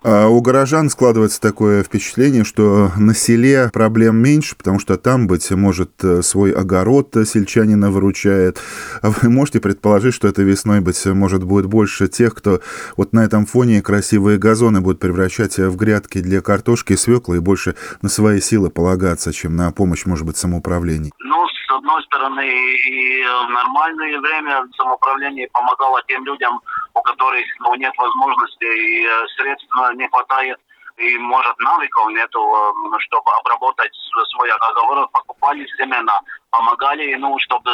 А 0.03 0.27
у 0.27 0.39
горожан 0.41 0.89
складывается 0.89 1.41
такое 1.41 1.83
впечатление, 1.83 2.43
что 2.43 2.91
на 2.97 3.15
селе 3.15 3.69
проблем 3.73 4.17
меньше, 4.17 4.55
потому 4.55 4.79
что 4.79 4.97
там, 4.97 5.27
быть 5.27 5.49
может, 5.51 5.91
э, 6.03 6.21
свой 6.21 6.51
огород 6.51 7.15
сельчанина 7.25 7.89
выручает. 7.89 8.61
А 9.01 9.09
вы 9.09 9.29
можете 9.29 9.59
предположить, 9.59 10.13
что 10.13 10.27
этой 10.27 10.45
весной, 10.45 10.81
быть 10.81 11.03
может, 11.07 11.43
будет 11.43 11.65
больше 11.65 12.07
тех, 12.07 12.35
кто 12.35 12.61
вот 12.95 13.13
на 13.13 13.25
этом 13.25 13.45
фоне 13.45 13.81
красивые 13.81 14.37
газоны 14.37 14.81
будут 14.81 14.99
превращать 14.99 15.57
в 15.57 15.75
грядки 15.75 16.19
для 16.19 16.41
картошки 16.41 16.93
и 16.93 16.97
свеклы 16.97 17.37
и 17.37 17.39
больше 17.39 17.75
на 18.01 18.09
свои 18.09 18.39
силы 18.39 18.69
полагаться, 18.69 19.33
чем 19.33 19.55
на 19.55 19.71
помощь, 19.71 20.05
может 20.05 20.25
быть, 20.25 20.37
самоуправлений? 20.37 21.11
Ну, 21.19 21.46
одной 21.77 22.03
стороны, 22.03 22.45
и 22.45 23.23
в 23.23 23.49
нормальное 23.49 24.19
время 24.19 24.65
самоуправление 24.75 25.49
помогало 25.51 26.01
тем 26.07 26.25
людям, 26.25 26.61
у 26.93 27.01
которых 27.01 27.45
ну, 27.59 27.75
нет 27.75 27.93
возможности 27.97 28.65
и 28.65 29.05
э, 29.05 29.27
средств 29.37 29.67
не 29.95 30.07
хватает, 30.09 30.57
и, 30.97 31.17
может, 31.17 31.57
навыков 31.59 32.09
нету, 32.09 32.39
э, 32.39 32.99
чтобы 32.99 33.31
обработать 33.39 33.93
свой 34.31 34.49
огород, 34.51 35.11
покупали 35.11 35.65
семена, 35.77 36.19
помогали, 36.49 37.15
ну, 37.15 37.37
чтобы 37.39 37.71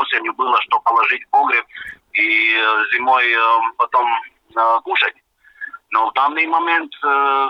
осенью 0.00 0.34
было 0.34 0.60
что 0.62 0.80
положить 0.80 1.24
в 1.24 1.30
погреб, 1.30 1.64
и 2.12 2.54
э, 2.54 2.84
зимой 2.94 3.32
э, 3.32 3.60
потом 3.76 4.08
э, 4.54 4.80
кушать. 4.84 5.14
Но 5.90 6.10
в 6.10 6.12
данный 6.14 6.46
момент 6.46 6.92
э, 7.04 7.48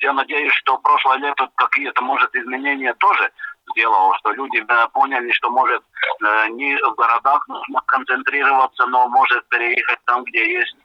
я 0.00 0.12
надеюсь, 0.12 0.52
что 0.54 0.78
прошлое 0.78 1.18
лето 1.18 1.48
какие-то, 1.56 2.02
может, 2.02 2.34
изменения 2.34 2.94
тоже 2.94 3.30
сделало, 3.72 4.16
что 4.18 4.32
люди 4.32 4.58
э, 4.58 4.88
поняли, 4.92 5.30
что 5.32 5.50
может 5.50 5.82
э, 5.82 6.48
не 6.50 6.76
в 6.76 6.94
городах 6.94 7.46
нужно 7.48 7.80
концентрироваться, 7.86 8.86
но 8.86 9.08
может 9.08 9.46
переехать 9.48 9.98
там, 10.06 10.24
где 10.24 10.58
есть 10.58 10.76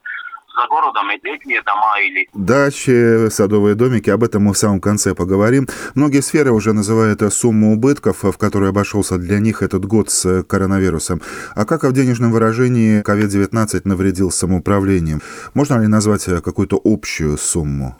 за 0.55 0.67
городом 0.67 1.11
и 1.11 1.19
летние 1.23 1.61
дома 1.61 1.99
или 2.01 2.27
Дачи, 2.33 3.29
садовые 3.29 3.75
домики, 3.75 4.09
об 4.09 4.23
этом 4.23 4.43
мы 4.43 4.53
в 4.53 4.57
самом 4.57 4.81
конце 4.81 5.13
поговорим. 5.13 5.67
Многие 5.95 6.21
сферы 6.21 6.51
уже 6.51 6.73
называют 6.73 7.21
сумму 7.33 7.73
убытков, 7.73 8.23
в 8.23 8.37
которой 8.37 8.69
обошелся 8.69 9.17
для 9.17 9.39
них 9.39 9.61
этот 9.61 9.85
год 9.85 10.09
с 10.09 10.43
коронавирусом. 10.43 11.21
А 11.55 11.65
как 11.65 11.83
в 11.83 11.91
денежном 11.91 12.31
выражении 12.31 13.01
COVID-19 13.03 13.81
навредил 13.85 14.31
самоуправлением? 14.31 15.21
Можно 15.53 15.81
ли 15.81 15.87
назвать 15.87 16.25
какую-то 16.25 16.79
общую 16.83 17.37
сумму? 17.37 17.95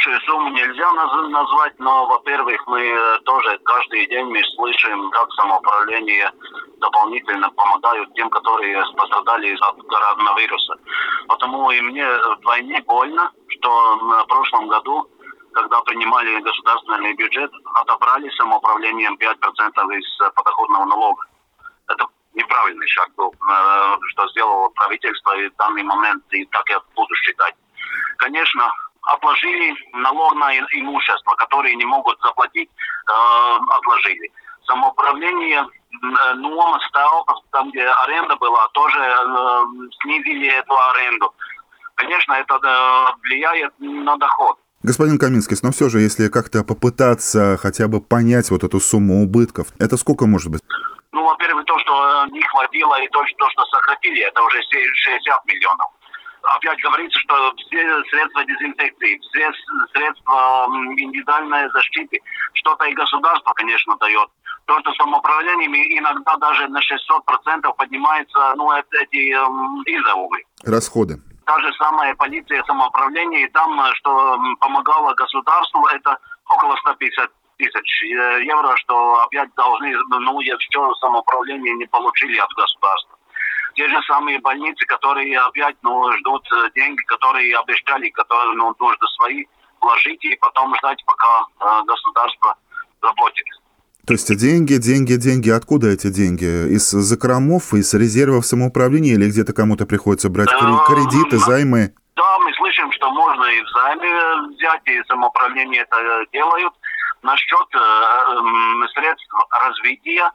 Большую 0.00 0.20
сумму 0.22 0.48
нельзя 0.50 0.92
назвать, 1.28 1.78
но, 1.78 2.06
во-первых, 2.06 2.66
мы 2.66 3.18
тоже 3.24 3.58
каждый 3.64 4.06
день 4.06 4.26
мы 4.26 4.42
слышим, 4.56 5.10
как 5.10 5.30
самоуправление 5.32 6.30
дополнительно 6.78 7.50
помогают 7.50 8.14
тем, 8.14 8.30
которые 8.30 8.82
пострадали 8.96 9.54
от 9.60 9.76
коронавируса. 9.86 10.74
Потому 11.28 11.70
и 11.70 11.80
мне 11.82 12.06
вдвойне 12.36 12.80
больно, 12.86 13.30
что 13.48 13.96
в 13.96 14.26
прошлом 14.26 14.68
году 14.68 15.06
когда 15.52 15.80
принимали 15.80 16.40
государственный 16.40 17.12
бюджет, 17.14 17.50
отобрали 17.74 18.30
самоуправлением 18.36 19.16
5% 19.16 19.98
из 19.98 20.32
подоходного 20.36 20.84
налога. 20.84 21.24
Это 21.88 22.06
неправильный 22.34 22.86
шаг 22.86 23.08
был, 23.16 23.34
э, 23.34 23.96
что 24.10 24.28
сделало 24.28 24.68
правительство 24.68 25.36
и 25.36 25.48
в 25.48 25.56
данный 25.56 25.82
момент, 25.82 26.22
и 26.30 26.44
так 26.46 26.70
я 26.70 26.80
буду 26.94 27.14
считать. 27.16 27.56
Конечно, 28.18 28.70
отложили 29.02 29.74
налог 29.92 30.34
на 30.34 30.56
имущество, 30.56 31.34
которые 31.36 31.74
не 31.76 31.84
могут 31.84 32.18
заплатить, 32.20 32.68
э, 32.68 33.58
отложили. 33.76 34.30
Самоуправление 34.66 35.62
э, 35.62 36.34
Нуома 36.34 36.78
стал, 36.88 37.26
там, 37.52 37.70
где 37.70 37.86
аренда 37.86 38.36
была, 38.36 38.68
тоже 38.68 38.98
э, 38.98 39.64
снизили 40.02 40.48
эту 40.48 40.74
аренду. 40.92 41.34
Конечно, 41.94 42.34
это 42.34 42.54
э, 42.54 43.06
влияет 43.22 43.72
на 43.78 44.16
доход. 44.16 44.58
Господин 44.82 45.18
Каминский, 45.18 45.56
но 45.62 45.72
все 45.72 45.90
же, 45.90 46.00
если 46.00 46.28
как-то 46.28 46.64
попытаться 46.64 47.58
хотя 47.58 47.86
бы 47.86 48.00
понять 48.00 48.50
вот 48.50 48.64
эту 48.64 48.80
сумму 48.80 49.22
убытков, 49.22 49.66
это 49.78 49.98
сколько 49.98 50.26
может 50.26 50.50
быть? 50.50 50.62
Ну, 51.12 51.24
во-первых, 51.24 51.66
то, 51.66 51.78
что 51.80 52.26
не 52.30 52.40
хватило, 52.42 52.98
и 53.02 53.08
то, 53.08 53.22
что 53.26 53.64
сократили, 53.66 54.22
это 54.22 54.42
уже 54.42 54.62
60 54.62 55.44
миллионов 55.46 55.88
опять 56.42 56.80
говорится, 56.80 57.18
что 57.20 57.52
все 57.56 58.02
средства 58.10 58.44
дезинфекции, 58.44 59.18
все 59.18 59.50
средства 59.92 60.66
индивидуальной 60.96 61.70
защиты, 61.70 62.20
что-то 62.54 62.84
и 62.86 62.94
государство, 62.94 63.52
конечно, 63.54 63.96
дает. 63.96 64.28
То, 64.66 64.78
что 64.80 64.92
самоуправлением 64.94 65.74
иногда 65.74 66.36
даже 66.36 66.68
на 66.68 66.78
600% 66.78 67.74
поднимается, 67.76 68.54
ну, 68.56 68.70
эти 68.72 69.32
э, 69.32 69.36
изовы. 69.86 70.44
Расходы. 70.64 71.20
Та 71.46 71.58
же 71.60 71.72
самая 71.74 72.14
полиция 72.14 72.62
самоуправления, 72.64 73.46
и 73.46 73.50
там, 73.50 73.80
э, 73.80 73.92
что 73.94 74.38
помогало 74.60 75.14
государству, 75.14 75.86
это 75.86 76.16
около 76.48 76.76
150 76.76 77.30
тысяч 77.56 78.02
э, 78.02 78.44
евро, 78.44 78.76
что 78.76 79.22
опять 79.22 79.52
должны, 79.56 79.92
ну, 80.08 80.40
еще 80.40 80.94
самоуправление 81.00 81.74
не 81.74 81.86
получили 81.86 82.38
от 82.38 82.50
государства 82.50 83.19
те 83.80 83.88
же 83.88 83.96
самые 84.02 84.38
больницы, 84.40 84.84
которые 84.84 85.38
опять 85.38 85.76
ну, 85.82 86.12
ждут 86.18 86.46
э, 86.52 86.70
деньги, 86.74 87.02
которые 87.04 87.56
обещали, 87.56 88.10
которые 88.10 88.54
ну, 88.56 88.74
нужно 88.78 89.06
свои 89.16 89.46
вложить 89.80 90.22
и 90.22 90.36
потом 90.36 90.74
ждать, 90.76 91.02
пока 91.06 91.46
э, 91.60 91.84
государство 91.86 92.54
заплатит. 93.00 93.46
То 94.06 94.12
есть 94.12 94.36
деньги, 94.36 94.74
деньги, 94.74 95.14
деньги. 95.14 95.48
Откуда 95.48 95.88
эти 95.88 96.08
деньги? 96.08 96.44
Из 96.74 96.90
закромов, 96.90 97.72
из 97.72 97.94
резервов 97.94 98.44
самоуправления 98.44 99.14
или 99.14 99.30
где-то 99.30 99.54
кому-то 99.54 99.86
приходится 99.86 100.28
брать 100.28 100.52
э, 100.52 100.58
кредиты, 100.86 101.38
займы? 101.38 101.94
Да, 102.16 102.38
мы 102.40 102.52
слышим, 102.52 102.92
что 102.92 103.10
можно 103.10 103.44
и 103.44 103.62
в 103.62 103.68
займе 103.70 104.56
взять, 104.56 104.82
и 104.88 105.02
самоуправление 105.08 105.82
это 105.88 106.26
делают. 106.34 106.74
Насчет 107.22 107.68
э, 107.74 107.78
средств 108.92 109.32
развития, 109.50 110.32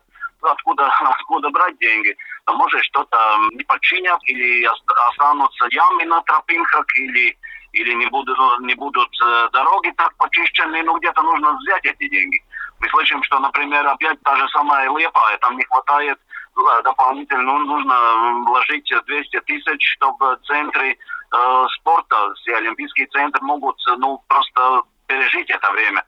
откуда, 0.51 0.91
откуда 1.01 1.49
брать 1.49 1.77
деньги– 1.79 2.15
может 2.53 2.83
что-то 2.83 3.17
не 3.53 3.63
починят 3.63 4.19
или 4.25 4.67
останутся 5.09 5.67
ямы 5.71 6.05
на 6.05 6.21
тропинках 6.21 6.85
или 6.95 7.37
или 7.73 7.93
не 7.93 8.05
будут 8.05 8.37
не 8.61 8.73
будут 8.75 9.09
э, 9.21 9.49
дороги 9.51 9.91
так 9.97 10.15
почищены, 10.15 10.81
ну 10.83 10.97
где-то 10.97 11.21
нужно 11.21 11.57
взять 11.57 11.83
эти 11.83 12.07
деньги. 12.07 12.41
Мы 12.79 12.87
слышим, 12.89 13.21
что, 13.23 13.37
например, 13.39 13.85
опять 13.85 14.21
та 14.21 14.35
же 14.37 14.47
самая 14.49 14.89
Лепа, 14.97 15.37
там 15.41 15.57
не 15.57 15.65
хватает 15.65 16.17
э, 16.55 16.81
дополнительно, 16.83 17.43
ну, 17.43 17.57
нужно 17.59 18.43
вложить 18.45 18.89
200 19.07 19.41
тысяч, 19.41 19.93
чтобы 19.95 20.37
центры 20.45 20.91
э, 20.91 21.65
спорта, 21.75 22.33
все 22.35 22.55
олимпийские 22.55 23.07
центры 23.07 23.43
могут 23.43 23.77
ну 23.97 24.23
просто 24.29 24.83
пережить 25.07 25.49
это 25.49 25.69
время. 25.71 26.05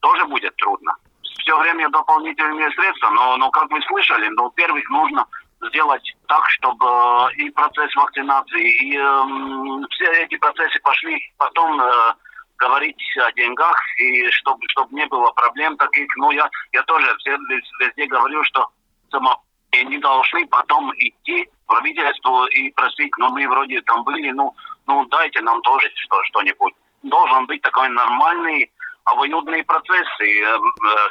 Тоже 0.00 0.24
будет 0.24 0.56
трудно. 0.56 0.96
Все 1.40 1.58
время 1.58 1.88
дополнительные 1.88 2.70
средства, 2.72 3.10
но, 3.10 3.36
но 3.36 3.50
как 3.50 3.70
мы 3.70 3.80
слышали, 3.82 4.28
ну, 4.28 4.44
во-первых, 4.44 4.88
нужно 4.90 5.26
сделать 5.68 6.14
так, 6.28 6.48
чтобы 6.50 6.86
э, 6.86 7.34
и 7.36 7.50
процесс 7.50 7.94
вакцинации, 7.94 8.70
и 8.84 8.96
э, 8.96 9.86
все 9.90 10.04
эти 10.22 10.36
процессы 10.36 10.78
пошли 10.80 11.32
потом 11.38 11.80
э, 11.80 12.14
говорить 12.58 13.02
о 13.18 13.32
деньгах, 13.32 13.76
и 13.98 14.30
чтобы, 14.30 14.60
чтобы 14.68 14.94
не 14.94 15.06
было 15.06 15.30
проблем 15.32 15.76
таких. 15.76 16.08
Ну, 16.16 16.30
я, 16.30 16.48
я 16.72 16.82
тоже 16.84 17.06
везде 17.78 18.06
говорю, 18.06 18.42
что 18.44 18.66
само 19.10 19.42
и 19.72 19.84
не 19.84 19.98
должны 19.98 20.46
потом 20.48 20.92
идти 20.96 21.48
в 21.64 21.66
правительство 21.66 22.46
и 22.48 22.70
просить, 22.70 23.12
ну, 23.18 23.30
мы 23.30 23.48
вроде 23.48 23.80
там 23.82 24.04
были, 24.04 24.30
ну, 24.30 24.54
ну 24.86 25.04
дайте 25.06 25.40
нам 25.42 25.60
тоже 25.62 25.90
что, 25.94 26.22
что-нибудь. 26.24 26.74
Должен 27.02 27.46
быть 27.46 27.62
такой 27.62 27.88
нормальный 27.88 28.70
обоюдный 29.12 29.62
процесс. 29.64 30.08
И 30.20 30.40
э, 30.40 30.56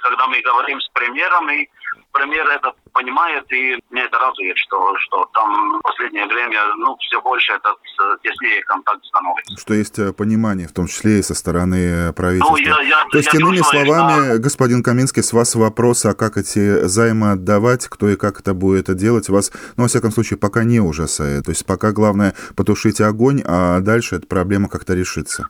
когда 0.04 0.28
мы 0.28 0.42
говорим 0.42 0.80
с 0.80 0.88
премьером, 0.90 1.50
и 1.50 1.68
премьер 2.12 2.48
это 2.48 2.74
понимает, 2.94 3.46
и 3.52 3.78
мне 3.90 4.04
это 4.04 4.18
радует, 4.18 4.58
что, 4.58 4.98
что 4.98 5.30
там 5.34 5.80
в 5.80 5.82
последнее 5.82 6.26
время 6.26 6.60
ну, 6.78 6.96
все 6.98 7.22
больше 7.22 7.54
этот 7.54 7.78
теснее 8.24 8.64
контакт 8.64 9.04
становится. 9.06 9.58
Что 9.58 9.74
есть 9.74 10.00
э, 10.00 10.14
понимание, 10.14 10.68
в 10.68 10.74
том 10.74 10.88
числе 10.88 11.20
и 11.20 11.24
со 11.24 11.36
стороны 11.36 12.14
правительства. 12.14 12.52
Ну, 12.52 12.58
я, 12.58 12.82
я, 12.82 13.06
То 13.12 13.18
есть, 13.18 13.34
я 13.34 13.40
иными 13.40 13.58
чувствую, 13.58 13.86
словами, 13.86 14.30
что... 14.34 14.40
господин 14.40 14.84
Каминский, 14.84 15.24
с 15.24 15.34
вас 15.34 15.56
вопрос, 15.56 16.06
а 16.06 16.14
как 16.14 16.38
эти 16.38 16.86
займы 16.88 17.32
отдавать, 17.32 17.88
кто 17.88 18.10
и 18.10 18.16
как 18.16 18.40
это 18.40 18.54
будет 18.54 18.94
делать, 18.96 19.30
вас, 19.30 19.52
ну, 19.78 19.84
во 19.84 19.88
всяком 19.90 20.12
случае, 20.12 20.40
пока 20.40 20.64
не 20.64 20.80
ужасает. 20.80 21.46
То 21.46 21.52
есть, 21.52 21.66
пока 21.66 21.92
главное 21.92 22.34
потушить 22.56 23.02
огонь, 23.02 23.42
а 23.46 23.80
дальше 23.80 24.16
эта 24.16 24.28
проблема 24.28 24.70
как-то 24.70 24.94
решится. 24.94 25.50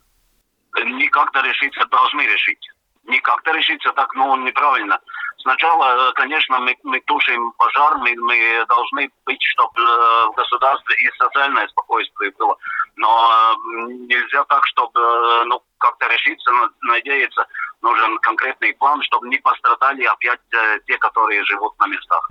Не 0.83 1.07
как-то 1.07 1.41
решиться, 1.41 1.85
должны 1.85 2.21
решить. 2.21 2.69
Не 3.05 3.19
как-то 3.19 3.51
решиться, 3.51 3.91
так, 3.93 4.13
ну, 4.13 4.35
неправильно 4.37 4.99
Сначала, 5.41 6.09
э, 6.09 6.13
конечно, 6.13 6.59
мы, 6.59 6.75
мы 6.83 6.99
тушим 7.01 7.53
пожар, 7.53 7.97
мы, 7.97 8.13
мы 8.15 8.65
должны 8.67 9.09
быть, 9.25 9.41
чтобы 9.41 9.81
э, 9.81 10.25
в 10.27 10.33
государстве 10.35 10.95
и 10.95 11.09
социальное 11.17 11.67
спокойствие 11.69 12.31
было. 12.37 12.57
Но 12.97 13.55
нельзя 13.87 14.43
так, 14.45 14.65
чтобы 14.65 14.99
ну, 15.45 15.61
как-то 15.77 16.07
решиться, 16.07 16.51
надеяться. 16.81 17.47
Нужен 17.81 18.17
конкретный 18.19 18.73
план, 18.73 19.01
чтобы 19.03 19.29
не 19.29 19.37
пострадали 19.37 20.03
опять 20.03 20.41
э, 20.51 20.79
те, 20.85 20.97
которые 20.97 21.43
живут 21.45 21.73
на 21.79 21.87
местах. 21.87 22.29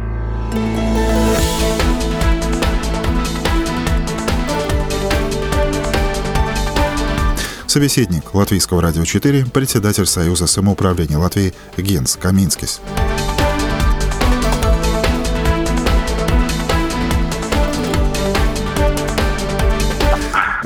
Собеседник 7.79 8.35
Латвийского 8.35 8.83
радио 8.83 9.05
4, 9.05 9.47
председатель 9.53 10.05
Союза 10.05 10.49
самоуправления 10.49 11.17
Латвии 11.17 11.55
Генс 11.77 12.17
Каминскис. 12.17 12.81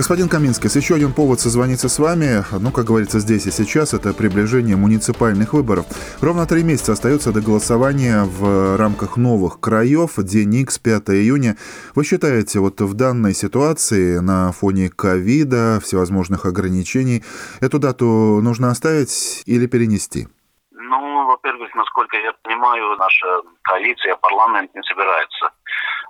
Господин 0.03 0.29
Каминский, 0.29 0.69
еще 0.75 0.97
один 0.97 1.13
повод 1.13 1.39
созвониться 1.39 1.89
с 1.89 2.01
вами, 2.01 2.45
ну, 2.59 2.73
как 2.73 2.87
говорится, 2.87 3.21
здесь 3.21 3.47
и 3.47 3.53
сейчас, 3.53 3.95
это 3.95 4.13
приближение 4.13 4.75
муниципальных 4.75 5.53
выборов. 5.53 5.87
Ровно 6.21 6.45
три 6.45 6.65
месяца 6.65 6.95
остается 6.95 7.31
до 7.31 7.41
голосования 7.41 8.25
в 8.25 8.77
рамках 8.77 9.17
новых 9.17 9.61
краев, 9.61 10.15
день 10.17 10.57
X, 10.57 10.81
5 10.81 11.11
июня. 11.11 11.57
Вы 11.95 12.03
считаете, 12.03 12.59
вот 12.59 12.81
в 12.81 12.95
данной 12.95 13.33
ситуации, 13.33 14.19
на 14.19 14.51
фоне 14.51 14.91
ковида, 14.91 15.79
всевозможных 15.81 16.47
ограничений, 16.47 17.23
эту 17.61 17.79
дату 17.79 18.41
нужно 18.43 18.73
оставить 18.73 19.45
или 19.47 19.67
перенести? 19.69 20.27
Ну, 20.73 21.27
во-первых, 21.29 21.73
насколько 21.77 22.17
я 22.17 22.33
понимаю, 22.43 22.97
наша 22.97 23.27
коалиция, 23.63 24.17
парламент 24.17 24.75
не 24.75 24.83
собирается 24.83 25.51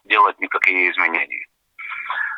делать 0.07 0.41
никакие 0.41 0.91
изменения. 0.91 1.47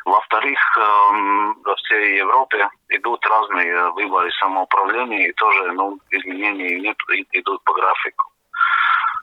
Во-вторых, 0.05 0.59
эм, 0.77 1.57
во 1.63 1.75
всей 1.77 2.17
Европе 2.17 2.69
идут 2.89 3.25
разные 3.25 3.89
выборы 3.93 4.31
самоуправления, 4.39 5.29
и 5.29 5.33
тоже 5.33 5.71
ну, 5.71 5.99
изменений 6.11 6.79
нет, 6.79 6.95
идут 7.31 7.63
по 7.63 7.73
графику. 7.73 8.31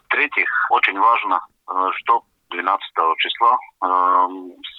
В-третьих, 0.06 0.48
очень 0.70 0.98
важно, 0.98 1.40
э, 1.70 1.90
что 1.94 2.24
12 2.50 2.82
числа 3.18 3.56
э, 3.56 4.28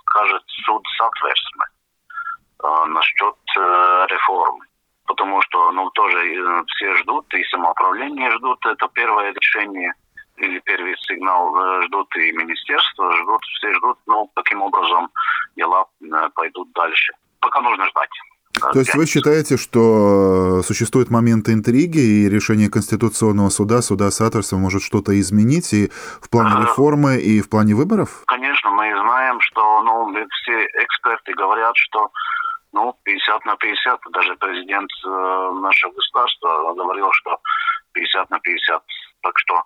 скажет 0.02 0.44
суд 0.66 0.86
Сатверсме 0.98 1.66
э, 2.64 2.86
насчет 2.88 3.38
э, 3.58 4.06
реформы. 4.10 4.66
Потому 5.08 5.42
что 5.44 5.72
ну, 5.72 5.90
тоже 5.92 6.18
э, 6.18 6.64
все 6.68 6.98
ждут, 6.98 7.34
и 7.34 7.44
самоуправление 7.46 8.30
ждут, 8.32 8.66
это 8.66 8.90
первое 8.90 9.32
решение– 9.32 9.94
или 10.38 10.60
первый 10.60 10.96
сигнал 10.98 11.56
э, 11.56 11.86
ждут 11.88 12.08
и 12.16 12.32
министерство, 12.32 13.16
ждут, 13.18 13.42
все 13.58 13.74
ждут, 13.76 13.98
ну, 14.08 14.30
каким 14.36 14.62
образом 14.62 15.10
дела 15.56 15.86
э, 16.02 16.30
пойдут 16.36 16.72
дальше. 16.74 17.14
Пока 17.40 17.62
нужно 17.62 17.88
ждать. 17.90 18.10
То 18.72 18.80
есть 18.80 18.94
вы 18.94 19.08
считаете, 19.08 19.58
что 19.58 20.62
существует 20.64 21.10
момент 21.10 21.50
интриги 21.50 21.98
и 21.98 22.30
решение 22.30 22.70
Конституционного 22.70 23.50
суда, 23.50 23.82
суда 23.82 24.12
Саттерса 24.12 24.58
может 24.58 24.84
что-то 24.84 25.20
изменить 25.20 25.74
и 25.74 25.90
в 26.22 26.30
плане 26.30 26.62
реформы, 26.62 27.18
и 27.18 27.42
в 27.42 27.50
плане 27.50 27.74
выборов? 27.74 28.24
Конечно, 28.28 28.70
мы 28.70 28.92
знаем, 28.92 29.42
что 29.42 29.82
ну, 29.82 30.14
все 30.14 30.66
эксперты 30.84 31.34
говорят, 31.34 31.76
что 31.76 32.12
ну, 32.74 32.96
50 33.04 33.46
на 33.46 33.56
50. 33.56 34.00
Даже 34.12 34.36
президент 34.36 34.90
э, 35.06 35.52
нашего 35.62 35.92
государства 35.92 36.74
говорил, 36.76 37.10
что 37.12 37.38
50 37.94 38.30
на 38.30 38.40
50. 38.40 38.84
Так 39.22 39.34
что 39.38 39.64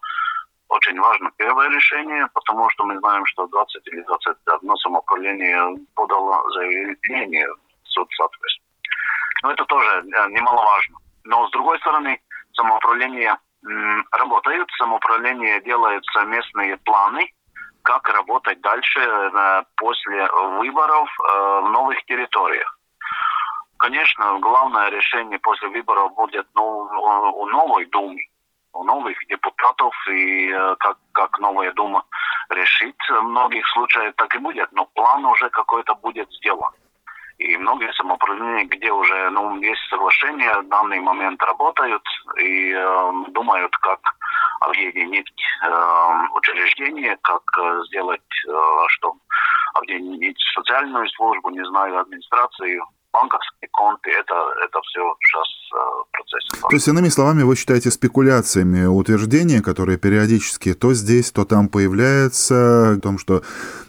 очень 0.69 0.99
важно 0.99 1.31
первое 1.37 1.69
решение, 1.69 2.27
потому 2.33 2.69
что 2.69 2.85
мы 2.85 2.97
знаем, 2.99 3.25
что 3.25 3.47
20 3.47 3.87
или 3.87 4.01
21 4.01 4.75
самоуправление 4.77 5.85
подало 5.95 6.49
заявление 6.51 7.47
в 7.47 7.87
суд. 7.89 8.09
Но 9.43 9.51
это 9.51 9.65
тоже 9.65 9.89
э, 9.89 10.29
немаловажно. 10.29 10.97
Но 11.23 11.47
с 11.47 11.51
другой 11.51 11.79
стороны, 11.79 12.19
самоуправление 12.53 13.37
работает, 14.11 14.67
самоуправление 14.77 15.61
делает 15.61 16.03
совместные 16.13 16.77
планы, 16.77 17.31
как 17.83 18.07
работать 18.09 18.61
дальше 18.61 18.99
э, 18.99 19.63
после 19.77 20.27
выборов 20.59 21.09
в 21.17 21.69
новых 21.69 22.03
территориях. 22.05 22.77
Конечно, 23.77 24.39
главное 24.39 24.89
решение 24.89 25.39
после 25.39 25.69
выборов 25.69 26.13
будет 26.15 26.47
ну, 26.55 26.63
у 26.63 27.45
новой 27.47 27.85
Думы, 27.85 28.19
новых 28.83 29.17
депутатов, 29.27 29.93
и 30.09 30.49
э, 30.49 30.75
как, 30.79 30.97
как 31.13 31.39
новая 31.39 31.71
Дума 31.73 32.03
решит 32.49 32.95
многих 33.09 33.67
случаях, 33.69 34.15
так 34.15 34.35
и 34.35 34.39
будет. 34.39 34.71
Но 34.71 34.85
план 34.85 35.25
уже 35.25 35.49
какой-то 35.49 35.95
будет 35.95 36.29
сделан. 36.31 36.71
И 37.37 37.55
многие 37.57 37.93
самоуправления, 37.93 38.65
где 38.65 38.91
уже 38.91 39.29
ну, 39.29 39.61
есть 39.61 39.81
соглашение, 39.89 40.51
в 40.59 40.67
данный 40.69 40.99
момент 40.99 41.41
работают 41.43 42.01
и 42.39 42.73
э, 42.73 43.11
думают, 43.27 43.75
как 43.77 43.99
объединить 44.61 45.31
э, 45.63 46.23
учреждения, 46.33 47.15
как 47.21 47.43
э, 47.59 47.81
сделать, 47.89 48.21
э, 48.47 48.51
чтобы 48.87 49.19
объединить 49.75 50.39
социальную 50.55 51.07
службу, 51.09 51.51
не 51.51 51.63
знаю, 51.65 51.99
администрацию, 51.99 52.83
банковские 53.13 53.69
конты, 53.71 54.11
это, 54.11 54.35
это 54.63 54.81
все 54.81 55.15
сейчас 55.21 55.47
э, 55.75 56.16
процесс. 56.45 56.69
То 56.69 56.75
есть, 56.75 56.87
иными 56.87 57.09
словами, 57.09 57.43
вы 57.43 57.55
считаете 57.55 57.91
спекуляциями 57.91 58.85
утверждения, 58.85 59.61
которые 59.61 59.97
периодически 59.97 60.73
то 60.73 60.93
здесь, 60.93 61.31
то 61.31 61.45
там 61.45 61.69
появляются, 61.69 62.93
о 62.93 62.99
том, 62.99 63.17
что 63.17 63.41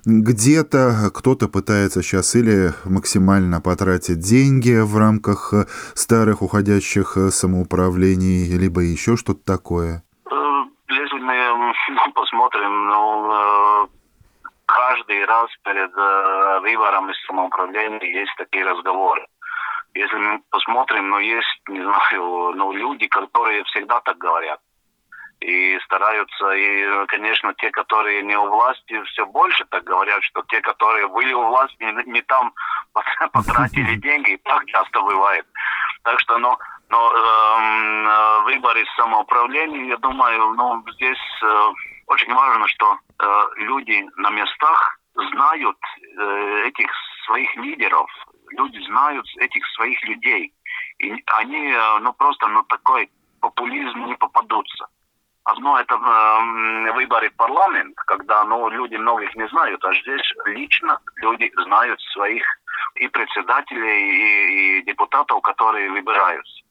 где-то 0.05 1.11
кто-то 1.15 1.49
пытается 1.49 2.03
сейчас 2.03 2.35
или 2.35 2.73
максимально 2.85 3.61
потратить 3.61 4.21
деньги 4.21 4.81
в 4.81 4.97
рамках 4.97 5.53
старых 5.95 6.43
уходящих 6.43 7.17
самоуправлений, 7.31 8.57
либо 8.57 8.81
еще 8.81 9.17
что-то 9.17 9.45
такое? 9.45 10.03
Э, 10.31 10.35
если 10.89 11.19
мы 11.19 11.73
посмотрим, 12.15 12.89
ну, 12.89 13.33
э, 13.33 13.87
каждый 14.67 15.25
раз 15.25 15.49
перед 15.65 15.91
э, 15.97 16.61
выбором 16.61 17.11
из 17.11 17.17
самоуправления 17.27 18.21
есть 18.21 18.33
такие 18.37 18.65
разговоры. 18.65 19.27
Если 19.95 20.17
мы 20.17 20.41
посмотрим, 20.51 21.09
ну, 21.11 21.19
есть, 21.19 21.61
не 21.69 21.83
знаю, 21.83 22.53
ну, 22.55 22.73
люди, 22.73 23.07
которые 23.09 23.65
всегда 23.65 24.01
так 24.01 24.19
говорят. 24.19 24.61
И 25.41 25.79
стараются, 25.85 26.51
и, 26.51 27.07
конечно, 27.07 27.55
те, 27.55 27.71
которые 27.71 28.23
не 28.23 28.37
у 28.37 28.49
власти, 28.49 29.01
все 29.05 29.25
больше 29.27 29.65
так 29.67 29.85
говорят, 29.85 30.23
что 30.25 30.43
те, 30.49 30.61
которые 30.61 31.07
были 31.09 31.33
у 31.33 31.47
власти, 31.47 31.77
не, 31.81 32.13
не 32.13 32.23
там 32.23 32.53
потратили 33.33 33.95
деньги, 34.07 34.33
и 34.33 34.37
так 34.39 34.67
часто 34.67 35.01
бывает. 35.01 35.47
Так 36.03 36.19
что, 36.21 36.39
ну, 36.39 36.57
но 36.91 37.13
эм, 37.13 38.09
э, 38.09 38.41
выборы 38.45 38.85
самоуправления, 38.97 39.91
я 39.91 39.97
думаю, 39.99 40.55
ну, 40.55 40.83
здесь 40.95 41.19
э, 41.43 41.73
очень 42.07 42.33
важно, 42.33 42.67
что 42.67 42.97
э, 43.21 43.47
люди 43.57 44.07
на 44.17 44.31
местах 44.31 44.99
знают 45.15 45.77
э, 46.19 46.63
этих 46.67 46.91
своих 47.27 47.55
лидеров, 47.57 48.11
люди 48.51 48.79
знают 48.87 49.27
этих 49.39 49.67
своих 49.69 50.03
людей. 50.05 50.53
И 50.99 51.23
они, 51.27 51.73
э, 51.73 51.99
ну, 52.01 52.13
просто 52.13 52.49
на 52.49 52.63
такой 52.65 53.11
популизм 53.41 54.07
не 54.07 54.15
попадутся. 54.17 54.87
Одно 55.45 55.79
это 55.81 55.95
э, 55.95 56.93
выборы 56.93 57.31
в 57.31 57.37
парламент, 57.37 57.97
когда 58.07 58.45
ну, 58.45 58.69
люди 58.69 58.97
многих 58.97 59.35
не 59.35 59.49
знают, 59.49 59.85
а 59.85 59.95
здесь 59.95 60.35
лично 60.47 60.99
люди 61.17 61.51
знают 61.65 62.01
своих 62.13 62.45
и 62.97 63.09
председателей, 63.09 64.01
и, 64.01 64.79
и 64.79 64.83
депутатов, 64.83 65.41
которые 65.43 65.91
выбираются. 65.91 66.65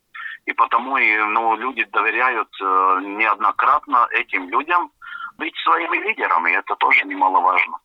И 0.46 0.54
потому 0.54 0.98
и, 0.98 1.18
ну, 1.18 1.56
люди 1.58 1.84
доверяют 1.86 2.50
э, 2.62 3.00
неоднократно 3.02 4.08
этим 4.12 4.50
людям, 4.50 4.92
быть 5.38 5.56
своими 5.58 5.98
лидерами, 5.98 6.52
это 6.52 6.76
тоже 6.76 7.06
немаловажно. 7.06 7.78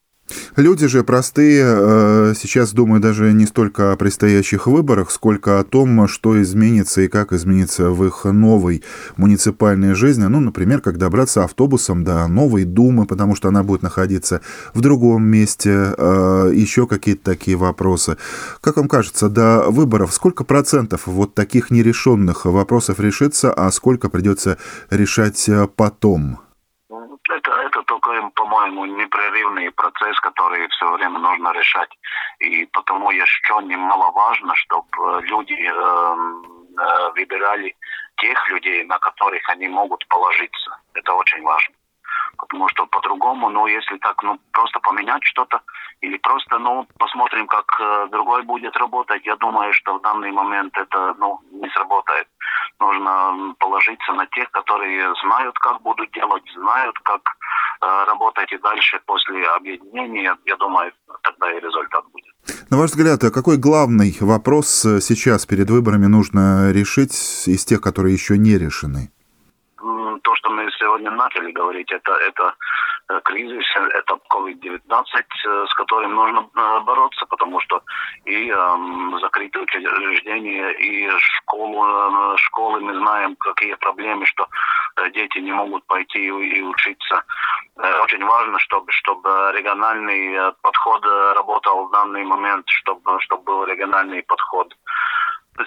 Люди 0.56 0.87
же 0.87 1.02
простые 1.02 1.64
э, 1.64 2.35
сейчас 2.37 2.72
думают 2.72 3.02
даже 3.02 3.32
не 3.32 3.46
столько 3.46 3.92
о 3.92 3.96
предстоящих 3.96 4.66
выборах, 4.66 5.11
сколько 5.11 5.58
о 5.58 5.64
том, 5.64 6.06
что 6.08 6.40
изменится 6.42 7.00
и 7.00 7.08
как 7.08 7.32
изменится 7.32 7.90
в 7.90 8.04
их 8.04 8.24
новой 8.24 8.82
муниципальной 9.16 9.94
жизни. 9.94 10.24
Ну, 10.24 10.40
например, 10.40 10.80
как 10.80 10.98
добраться 10.98 11.44
автобусом 11.44 12.04
до 12.04 12.26
новой 12.28 12.64
Думы, 12.64 13.06
потому 13.06 13.35
что 13.35 13.48
она 13.48 13.62
будет 13.62 13.82
находиться 13.82 14.40
в 14.74 14.80
другом 14.80 15.24
месте, 15.24 15.94
э, 15.96 16.52
еще 16.54 16.87
какие-то 16.87 17.24
такие 17.24 17.56
вопросы. 17.56 18.16
Как 18.61 18.76
вам 18.76 18.88
кажется, 18.88 19.28
до 19.28 19.70
выборов 19.70 20.12
сколько 20.12 20.44
процентов 20.44 21.06
вот 21.06 21.35
таких 21.35 21.70
нерешенных 21.70 22.44
вопросов 22.44 23.00
решится, 23.00 23.52
а 23.52 23.70
сколько 23.70 24.11
придется 24.11 24.58
решать 24.90 25.48
э, 25.48 25.66
потом? 25.74 26.40
По-моему, 28.42 28.87
непрерывный 28.87 29.70
процесс, 29.70 30.18
который 30.20 30.68
все 30.68 30.90
время 30.92 31.18
нужно 31.18 31.52
решать. 31.52 31.90
И 32.40 32.66
потому 32.66 33.11
еще 33.12 33.55
немаловажно, 33.62 34.55
чтобы 34.57 34.88
э, 34.98 35.20
люди 35.22 35.52
э, 35.52 35.70
э, 35.70 37.11
выбирали 37.14 37.76
тех 38.16 38.48
людей, 38.48 38.83
на 38.85 38.98
которых 38.98 39.48
они 39.48 39.68
могут 39.68 40.07
положиться. 40.09 40.76
Это 40.94 41.12
очень 41.14 41.42
важно. 41.42 41.74
Потому 42.37 42.68
что 42.68 42.87
по-другому, 42.87 43.51
ну, 43.51 43.66
если 43.66 43.96
так, 43.98 44.22
ну, 44.22 44.38
просто 44.53 44.81
поменять 44.81 45.22
что-то, 45.25 45.61
или 46.01 46.16
просто, 46.18 46.59
ну, 46.59 46.87
посмотрим, 46.98 47.46
как 47.46 47.64
э, 47.81 48.09
другой 48.11 48.42
будет 48.42 48.77
работать, 48.77 49.25
я 49.25 49.37
думаю, 49.37 49.72
что 49.72 49.98
в 49.98 50.03
данный 50.03 50.33
момент 50.33 50.77
это, 50.77 51.14
ну, 51.18 51.40
не 51.53 51.68
сработает. 51.70 52.27
Нужно 52.81 53.55
положиться 53.59 54.12
на 54.12 54.27
тех, 54.27 54.51
которые 54.51 55.14
знают, 55.22 55.57
как 55.59 55.81
будут 55.83 56.11
делать, 56.11 56.42
знают, 56.55 56.98
как 57.01 57.20
э, 57.81 58.05
работать 58.07 58.51
и 58.53 58.59
дальше 58.59 59.01
после 59.07 59.46
объединения, 59.46 60.37
я 60.44 60.57
думаю, 60.57 60.92
тогда 61.22 61.53
и 61.53 61.61
результат 61.61 62.05
будет. 62.12 62.33
На 62.70 62.79
ваш 62.79 62.90
взгляд, 62.90 63.22
а 63.22 63.31
какой 63.31 63.57
главный 63.59 64.16
вопрос 64.20 64.85
э, 64.85 65.01
сейчас 65.01 65.46
перед 65.46 65.70
выборами 65.70 66.07
нужно 66.07 66.72
решить 66.72 67.14
из 67.46 67.64
тех, 67.64 67.81
которые 67.81 68.14
еще 68.14 68.37
не 68.37 68.59
решены? 68.59 69.12
То, 70.22 70.34
что 70.36 70.50
мы 70.50 70.70
сегодня 70.78 71.10
начали 71.10 71.50
говорить, 71.52 71.90
это, 71.90 72.12
это 72.12 72.54
э, 73.08 73.20
кризис, 73.24 73.64
это 73.94 74.18
COVID-19, 74.30 74.80
э, 74.88 75.66
с 75.68 75.74
которым 75.74 76.14
нужно 76.14 76.48
э, 76.54 76.80
бороться, 76.80 77.26
потому 77.26 77.60
что 77.60 77.82
и 78.24 78.50
э, 78.50 79.18
закрытые 79.20 79.64
учреждения, 79.64 80.70
и 80.72 81.08
школу, 81.18 82.36
школы 82.38 82.80
мы 82.80 82.94
знаем, 82.94 83.36
какие 83.36 83.74
проблемы, 83.74 84.26
что 84.26 84.46
дети 85.14 85.38
не 85.38 85.52
могут 85.52 85.84
пойти 85.86 86.26
и 86.26 86.62
учиться. 86.62 87.24
Очень 87.76 88.24
важно, 88.24 88.58
чтобы, 88.58 88.92
чтобы 88.92 89.52
региональный 89.54 90.52
подход 90.62 91.04
работал 91.04 91.86
в 91.86 91.90
данный 91.90 92.24
момент, 92.24 92.68
чтобы, 92.68 93.20
чтобы 93.20 93.42
был 93.44 93.64
региональный 93.64 94.22
подход 94.22 94.74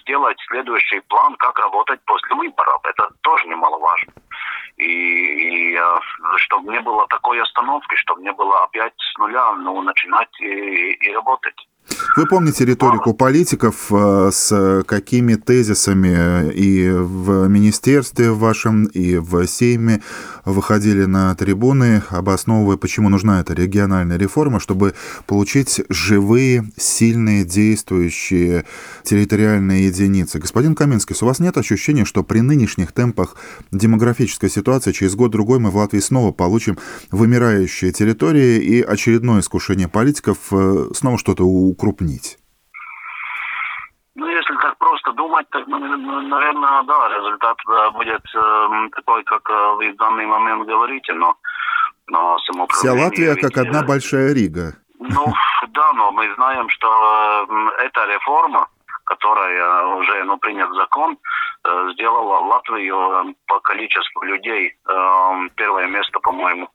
сделать 0.02 0.38
следующий 0.48 1.00
план, 1.02 1.36
как 1.36 1.60
работать 1.60 2.00
после 2.06 2.36
выборов. 2.36 2.82
Это 2.84 3.10
тоже 3.22 3.48
немаловажно 3.48 4.14
и, 4.78 4.84
и 4.84 5.76
э, 5.76 6.00
чтобы 6.38 6.72
не 6.72 6.80
было 6.82 7.08
такой 7.08 7.42
остановки, 7.42 7.96
чтобы 7.96 8.22
не 8.22 8.32
было 8.34 8.64
опять 8.64 8.94
с 8.98 9.18
нуля, 9.18 9.54
ну, 9.54 9.82
начинать 9.82 10.30
и, 10.42 10.92
и 10.94 11.14
работать. 11.14 11.56
Вы 12.16 12.26
помните 12.28 12.66
риторику 12.66 13.14
политиков, 13.14 13.88
э, 13.92 14.30
с 14.32 14.84
какими 14.88 15.36
тезисами 15.36 16.52
и 16.54 16.90
в 16.90 17.48
министерстве 17.48 18.32
вашем, 18.32 18.86
и 18.86 19.18
в 19.18 19.46
Сейме 19.48 20.02
выходили 20.46 21.06
на 21.06 21.36
трибуны, 21.36 22.04
обосновывая, 22.10 22.78
почему 22.78 23.10
нужна 23.10 23.42
эта 23.42 23.54
региональная 23.54 24.18
реформа, 24.18 24.60
чтобы 24.60 24.94
получить 25.26 25.82
живые, 25.90 26.70
сильные, 26.78 27.44
действующие 27.44 28.66
территориальные 29.04 29.88
единицы. 29.88 30.40
Господин 30.40 30.76
Каменский, 30.76 31.16
у 31.20 31.26
вас 31.26 31.40
нет 31.40 31.58
ощущения, 31.58 32.06
что 32.06 32.24
при 32.24 32.40
нынешних 32.40 32.92
темпах 32.92 33.36
демографической 33.72 34.50
ситуации 34.50 34.92
через 34.92 35.16
год-другой 35.16 35.60
мы 35.60 35.70
в 35.70 35.76
Латвии 35.76 36.00
снова 36.00 36.32
получим 36.32 36.78
вымирающие 37.12 37.92
территории 37.92 38.60
и 38.60 38.82
очередное 38.82 39.42
искушение 39.42 39.88
политиков 39.88 40.38
э, 40.52 40.90
снова 40.94 41.18
что-то 41.18 41.46
укрупнить? 41.76 42.38
Ну, 44.16 44.28
если 44.28 44.56
так 44.56 44.78
просто 44.78 45.12
думать, 45.12 45.46
так, 45.50 45.68
ну, 45.68 45.78
наверное, 45.78 46.84
да, 46.84 47.10
результат 47.10 47.58
да, 47.68 47.92
будет 47.92 48.24
э, 48.34 48.90
такой, 48.96 49.24
как 49.26 49.50
э, 49.50 49.76
вы 49.76 49.92
в 49.92 49.98
данный 49.98 50.26
момент 50.26 50.66
говорите, 50.66 51.14
но, 51.14 51.36
но 52.08 52.38
Вся 52.70 52.94
Латвия 52.94 53.34
ведь, 53.34 53.42
как 53.42 53.58
одна 53.58 53.84
большая 53.84 54.34
Рига. 54.34 54.74
Ну, 55.00 55.34
да, 55.68 55.94
но 55.94 56.12
мы 56.12 56.34
знаем, 56.36 56.70
что 56.70 56.88
э, 56.90 57.84
эта 57.84 58.06
реформа, 58.06 58.70
которая 59.04 59.86
уже 59.98 60.24
ну, 60.24 60.38
принят 60.38 60.72
закон, 60.76 61.18
э, 61.66 61.90
сделала 61.94 62.40
Латвию 62.40 62.96
э, 62.96 63.34
по 63.48 63.60
количеству 63.60 64.24
людей 64.24 64.78
первое 65.56 65.88
место, 65.88 66.20
по-моему, 66.20 66.70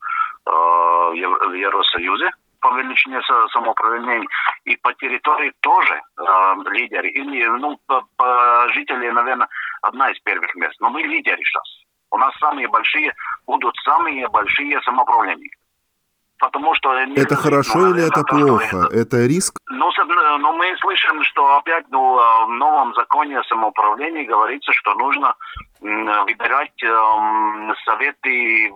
в 0.45 1.13
Евросоюзе 1.15 2.31
по 2.61 2.68
величине 2.77 3.20
самоуправления 3.53 4.27
и 4.64 4.77
по 4.77 4.92
территории 4.94 5.53
тоже 5.61 5.94
э, 5.94 6.23
лидеры. 6.70 7.09
Или, 7.09 7.46
ну, 7.46 7.79
по, 7.87 8.05
по 8.16 8.68
жителям, 8.75 9.14
наверное, 9.14 9.49
одна 9.83 10.11
из 10.11 10.20
первых 10.20 10.55
мест. 10.55 10.77
Но 10.81 10.90
мы 10.90 11.03
лидеры 11.03 11.42
сейчас. 11.42 11.64
У 12.11 12.18
нас 12.18 12.35
самые 12.38 12.68
большие, 12.68 13.14
будут 13.46 13.75
самые 13.85 14.29
большие 14.29 14.81
самоуправления 14.83 15.51
потому 16.40 16.75
что... 16.75 16.92
Это 16.94 17.37
хорошо 17.37 17.90
или 17.90 18.09
это 18.09 18.23
плохо? 18.23 18.88
Это 18.90 19.27
риск? 19.27 19.59
Ну, 19.70 19.90
ну, 20.38 20.53
мы 20.57 20.77
слышим, 20.79 21.23
что 21.25 21.57
опять 21.59 21.85
ну, 21.90 22.16
в 22.46 22.49
новом 22.49 22.94
законе 22.94 23.38
о 23.38 23.44
самоуправлении 23.44 24.25
говорится, 24.25 24.73
что 24.73 24.94
нужно 24.94 25.35
выбирать 25.81 26.83
э, 26.83 27.75
советы 27.85 28.73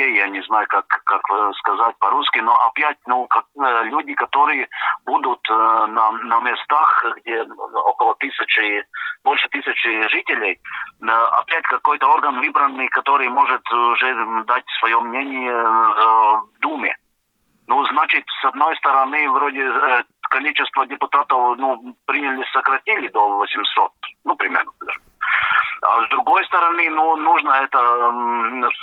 властей, 0.00 0.16
я 0.16 0.28
не 0.28 0.42
знаю, 0.42 0.66
как, 0.68 0.86
как 0.86 1.22
сказать 1.58 1.96
по-русски, 1.98 2.38
но 2.38 2.54
опять 2.66 2.98
ну, 3.06 3.26
как, 3.26 3.44
э, 3.56 3.84
люди, 3.84 4.14
которые 4.14 4.68
будут 5.04 5.40
э, 5.48 5.52
на, 5.52 6.10
на 6.12 6.40
местах, 6.40 7.04
где 7.18 7.42
около 7.42 8.14
тысячи, 8.16 8.84
больше 9.24 9.48
тысячи 9.48 10.08
жителей, 10.08 10.58
э, 11.02 11.06
опять 11.06 11.64
какой-то 11.64 12.06
орган 12.06 12.40
выбранный, 12.40 12.88
который 12.88 13.28
может 13.28 13.62
уже 13.72 14.44
дать 14.46 14.64
свое 14.80 15.00
мнение 15.00 15.52
э, 15.52 15.64
в 15.64 16.60
Думе. 16.60 16.96
Ну, 17.66 17.84
значит, 17.86 18.24
с 18.40 18.44
одной 18.44 18.76
стороны, 18.76 19.30
вроде 19.30 19.62
э, 19.62 20.02
количество 20.30 20.86
депутатов 20.86 21.56
ну, 21.58 21.96
приняли, 22.06 22.44
сократили 22.52 23.08
до 23.08 23.28
800, 23.38 23.92
ну, 24.24 24.36
примерно 24.36 24.72
даже. 24.80 25.00
А 25.82 26.04
с 26.04 26.08
другой 26.10 26.44
стороны, 26.44 26.90
ну, 26.90 27.16
нужно 27.16 27.50
это 27.52 27.78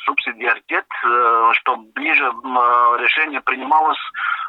субсидиаритет, 0.05 0.85
э, 1.05 1.49
чтобы 1.53 1.91
ближе 1.93 2.23
решение 2.23 3.39
принималось 3.41 3.99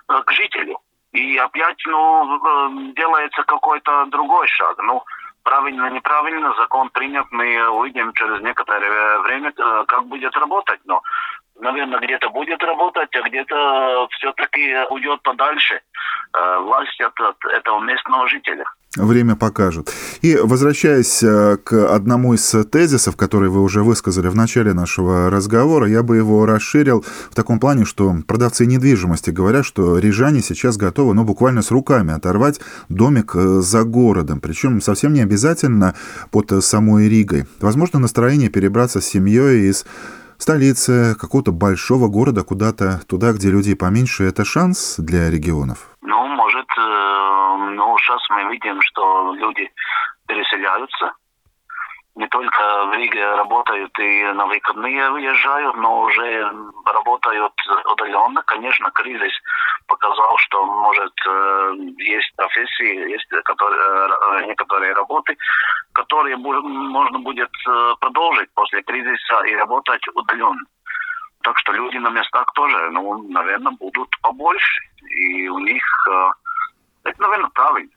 э, 0.09 0.23
к 0.25 0.33
жителю. 0.33 0.79
И 1.13 1.37
опять, 1.37 1.79
ну, 1.87 2.37
э, 2.37 2.93
делается 2.95 3.43
какой-то 3.43 4.07
другой 4.07 4.47
шаг. 4.49 4.79
Ну, 4.79 5.05
правильно, 5.43 5.91
неправильно, 5.91 6.55
закон 6.55 6.89
принят, 6.89 7.27
мы 7.33 7.69
увидим 7.69 8.15
через 8.15 8.41
некоторое 8.41 9.19
время, 9.19 9.53
как 9.87 10.07
будет 10.07 10.35
работать. 10.35 10.81
Но, 10.87 11.03
наверное, 11.61 12.01
где-то 12.01 12.31
будет 12.31 12.63
работать, 12.63 13.15
а 13.15 13.23
где-то 13.29 14.09
все-таки 14.13 14.75
уйдет 14.89 15.21
подальше 15.23 15.83
власть 16.33 17.01
от, 17.01 17.19
от 17.21 17.45
этого 17.45 17.81
местного 17.81 18.27
жителя. 18.29 18.65
Время 18.99 19.37
покажет. 19.37 19.93
И 20.23 20.37
возвращаясь 20.37 21.23
э, 21.23 21.57
к 21.63 21.95
одному 21.95 22.35
из 22.35 22.55
тезисов, 22.71 23.17
который 23.17 23.49
вы 23.49 23.63
уже 23.63 23.83
высказали 23.83 24.29
в 24.29 24.35
начале 24.35 24.73
нашего 24.73 25.31
разговора, 25.31 25.89
я 25.89 26.03
бы 26.03 26.17
его 26.17 26.45
расширил 26.47 27.05
в 27.31 27.35
таком 27.35 27.61
плане, 27.61 27.85
что 27.85 28.17
продавцы 28.27 28.67
недвижимости 28.67 29.31
говорят, 29.31 29.65
что 29.65 29.99
рижане 29.99 30.43
сейчас 30.43 30.77
готовы, 30.77 31.15
ну, 31.15 31.25
буквально 31.25 31.63
с 31.63 31.71
руками 31.71 32.13
оторвать 32.13 32.61
домик 32.89 33.33
э, 33.35 33.61
за 33.63 33.85
городом, 33.85 34.41
причем 34.41 34.81
совсем 34.81 35.13
не 35.13 35.21
обязательно 35.21 35.95
под 36.31 36.53
самой 36.65 37.09
Ригой. 37.09 37.47
Возможно, 37.61 37.99
настроение 37.99 38.49
перебраться 38.49 39.01
с 39.01 39.05
семьей 39.07 39.71
из 39.71 39.87
столицы 40.39 41.17
какого-то 41.19 41.53
большого 41.53 42.09
города 42.09 42.43
куда-то 42.43 43.03
туда, 43.07 43.33
где 43.33 43.51
людей 43.51 43.77
поменьше, 43.77 44.25
это 44.25 44.45
шанс 44.45 44.95
для 44.99 45.31
регионов? 45.31 45.98
Э, 47.79 47.81
ну, 47.81 47.97
сейчас 47.99 48.21
мы 48.31 48.51
видим, 48.53 48.81
что 48.83 49.35
люди 49.35 49.71
переселяются. 50.27 51.13
Не 52.17 52.27
только 52.27 52.87
в 52.87 52.95
Риге 52.95 53.25
работают 53.37 53.97
и 54.01 54.25
на 54.33 54.47
выходные 54.47 55.11
выезжают, 55.11 55.77
но 55.77 56.01
уже 56.01 56.53
работают 56.85 57.53
удаленно. 57.85 58.43
Конечно, 58.43 58.91
кризис 58.91 59.33
показал, 59.87 60.37
что, 60.39 60.67
может, 60.67 61.13
э, 61.27 61.75
есть 61.99 62.35
профессии, 62.37 63.11
есть 63.11 63.29
которые, 63.45 63.81
э, 63.81 64.47
некоторые 64.47 64.95
работы, 64.95 65.37
которые 65.93 66.37
можно 66.37 67.19
будет 67.21 67.51
продолжить 68.01 68.51
после 68.55 68.83
кризиса 68.83 69.41
и 69.47 69.55
работать 69.55 70.03
удаленно. 70.15 70.65
Так 71.43 71.57
что 71.59 71.73
люди 71.73 71.99
на 71.99 72.11
местах 72.11 72.53
тоже, 72.55 72.91
ну, 72.91 73.23
наверное, 73.31 73.73
будут 73.79 74.11
побольше. 74.23 74.81
И 75.21 75.49
у 75.49 75.59
них 75.61 75.85
это, 77.09 77.23
наверное, 77.23 77.51
правильно. 77.51 77.91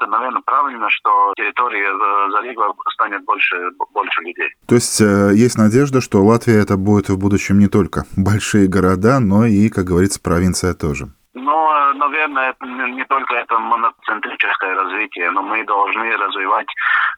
Это, 0.00 0.10
наверное, 0.10 0.42
правильно, 0.42 0.88
что 0.90 1.32
территория 1.36 1.90
залива 2.30 2.74
станет 2.92 3.24
больше, 3.24 3.56
больше 3.92 4.20
людей. 4.20 4.48
То 4.68 4.76
есть 4.76 5.00
э, 5.00 5.32
есть 5.34 5.58
надежда, 5.58 6.00
что 6.00 6.22
Латвия 6.22 6.62
это 6.62 6.76
будет 6.76 7.08
в 7.08 7.18
будущем 7.18 7.58
не 7.58 7.68
только 7.68 8.04
большие 8.16 8.68
города, 8.68 9.18
но 9.18 9.44
и, 9.44 9.68
как 9.68 9.84
говорится, 9.86 10.22
провинция 10.22 10.74
тоже. 10.74 11.06
Ну, 11.34 11.94
наверное, 11.94 12.50
это 12.50 12.64
не 12.66 13.04
только 13.06 13.34
это 13.34 13.58
моноцентрическое 13.58 14.74
развитие, 14.74 15.30
но 15.30 15.42
мы 15.42 15.64
должны 15.64 16.16
развивать 16.16 16.68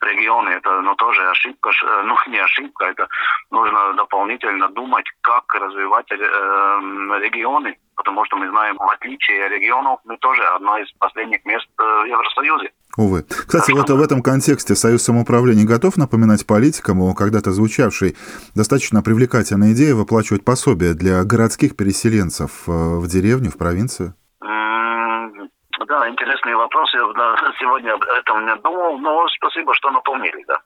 регионы. 0.01 0.49
Это 0.51 0.81
ну, 0.81 0.95
тоже 0.95 1.29
ошибка, 1.31 1.71
ну 2.05 2.17
не 2.29 2.39
ошибка, 2.39 2.87
это 2.87 3.09
нужно 3.51 3.93
дополнительно 3.95 4.69
думать, 4.69 5.05
как 5.21 5.45
развивать 5.55 6.11
э, 6.13 6.17
регионы 6.17 7.77
потому 8.01 8.25
что 8.25 8.37
мы 8.37 8.49
знаем, 8.49 8.77
в 8.77 8.91
отличие 8.91 9.49
регионов, 9.51 10.01
мы 10.05 10.17
тоже 10.17 10.43
одно 10.57 10.79
из 10.79 10.91
последних 10.99 11.45
мест 11.45 11.69
э, 11.79 11.83
в 11.83 12.07
Евросоюзе. 12.07 12.71
Увы. 12.97 13.25
Кстати, 13.29 13.73
вот 13.73 13.91
в 13.91 14.03
этом 14.03 14.23
контексте 14.23 14.75
Союз 14.75 15.03
самоуправления 15.03 15.67
готов 15.67 15.99
напоминать 15.99 16.47
политикам 16.47 17.03
о 17.03 17.15
когда-то 17.15 17.53
звучавшей 17.53 18.17
достаточно 18.55 19.03
привлекательной 19.03 19.73
идее 19.75 19.95
выплачивать 19.95 20.45
пособия 20.45 20.95
для 20.95 21.23
городских 21.25 21.77
переселенцев 21.77 22.67
э, 22.67 22.73
в 22.73 23.07
деревню, 23.07 23.51
в 23.51 23.59
провинцию? 23.59 24.15
Да, 24.41 26.09
интересный 26.09 26.55
вопрос. 26.55 26.89
Я 26.95 27.01
сегодня 27.61 27.93
об 27.93 28.03
этом 28.03 28.47
не 28.47 28.57
думал, 28.57 28.99
но 28.99 29.27
спасибо, 29.29 29.75
что 29.75 29.91
напомнили, 29.91 30.45
да. 30.49 30.59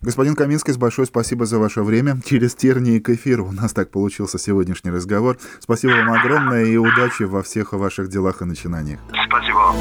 Господин 0.00 0.34
Каминский, 0.34 0.74
большое 0.74 1.06
спасибо 1.06 1.46
за 1.46 1.58
ваше 1.58 1.82
время. 1.82 2.20
Через 2.24 2.54
тернии 2.54 2.98
к 2.98 3.10
эфиру 3.10 3.46
у 3.46 3.52
нас 3.52 3.72
так 3.72 3.90
получился 3.90 4.38
сегодняшний 4.38 4.90
разговор. 4.90 5.38
Спасибо 5.60 5.92
вам 5.92 6.12
огромное 6.12 6.64
и 6.64 6.76
удачи 6.76 7.22
во 7.22 7.42
всех 7.42 7.72
ваших 7.72 8.08
делах 8.08 8.42
и 8.42 8.44
начинаниях. 8.44 9.00
Спасибо. 9.28 9.74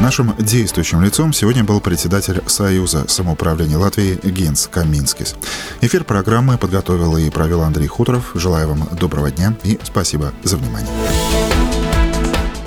Нашим 0.00 0.34
действующим 0.38 1.02
лицом 1.02 1.32
сегодня 1.32 1.64
был 1.64 1.80
председатель 1.80 2.40
Союза 2.46 3.06
самоуправления 3.08 3.76
Латвии 3.76 4.18
Генс 4.22 4.68
Каминскис. 4.68 5.34
Эфир 5.80 6.04
программы 6.04 6.56
подготовил 6.56 7.16
и 7.16 7.28
провел 7.30 7.62
Андрей 7.62 7.88
Хуторов. 7.88 8.30
Желаю 8.34 8.68
вам 8.68 8.88
доброго 8.98 9.30
дня 9.30 9.54
и 9.64 9.78
спасибо 9.82 10.32
за 10.44 10.56
внимание. 10.56 10.90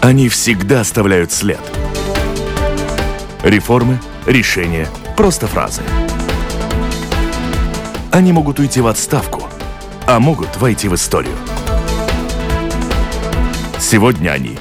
Они 0.01 0.29
всегда 0.29 0.81
оставляют 0.81 1.31
след– 1.31 1.61
Реформы, 3.43 3.99
решения, 4.27 4.87
просто 5.17 5.47
фразы. 5.47 5.81
Они 8.11 8.31
могут 8.31 8.59
уйти 8.59 8.81
в 8.81 8.87
отставку, 8.87 9.49
а 10.05 10.19
могут 10.19 10.57
войти 10.57 10.87
в 10.87 10.95
историю. 10.95 11.35
Сегодня 13.79 14.29
они 14.29 14.59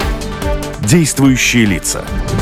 –действующие 0.80 1.64
лица– 1.64 2.04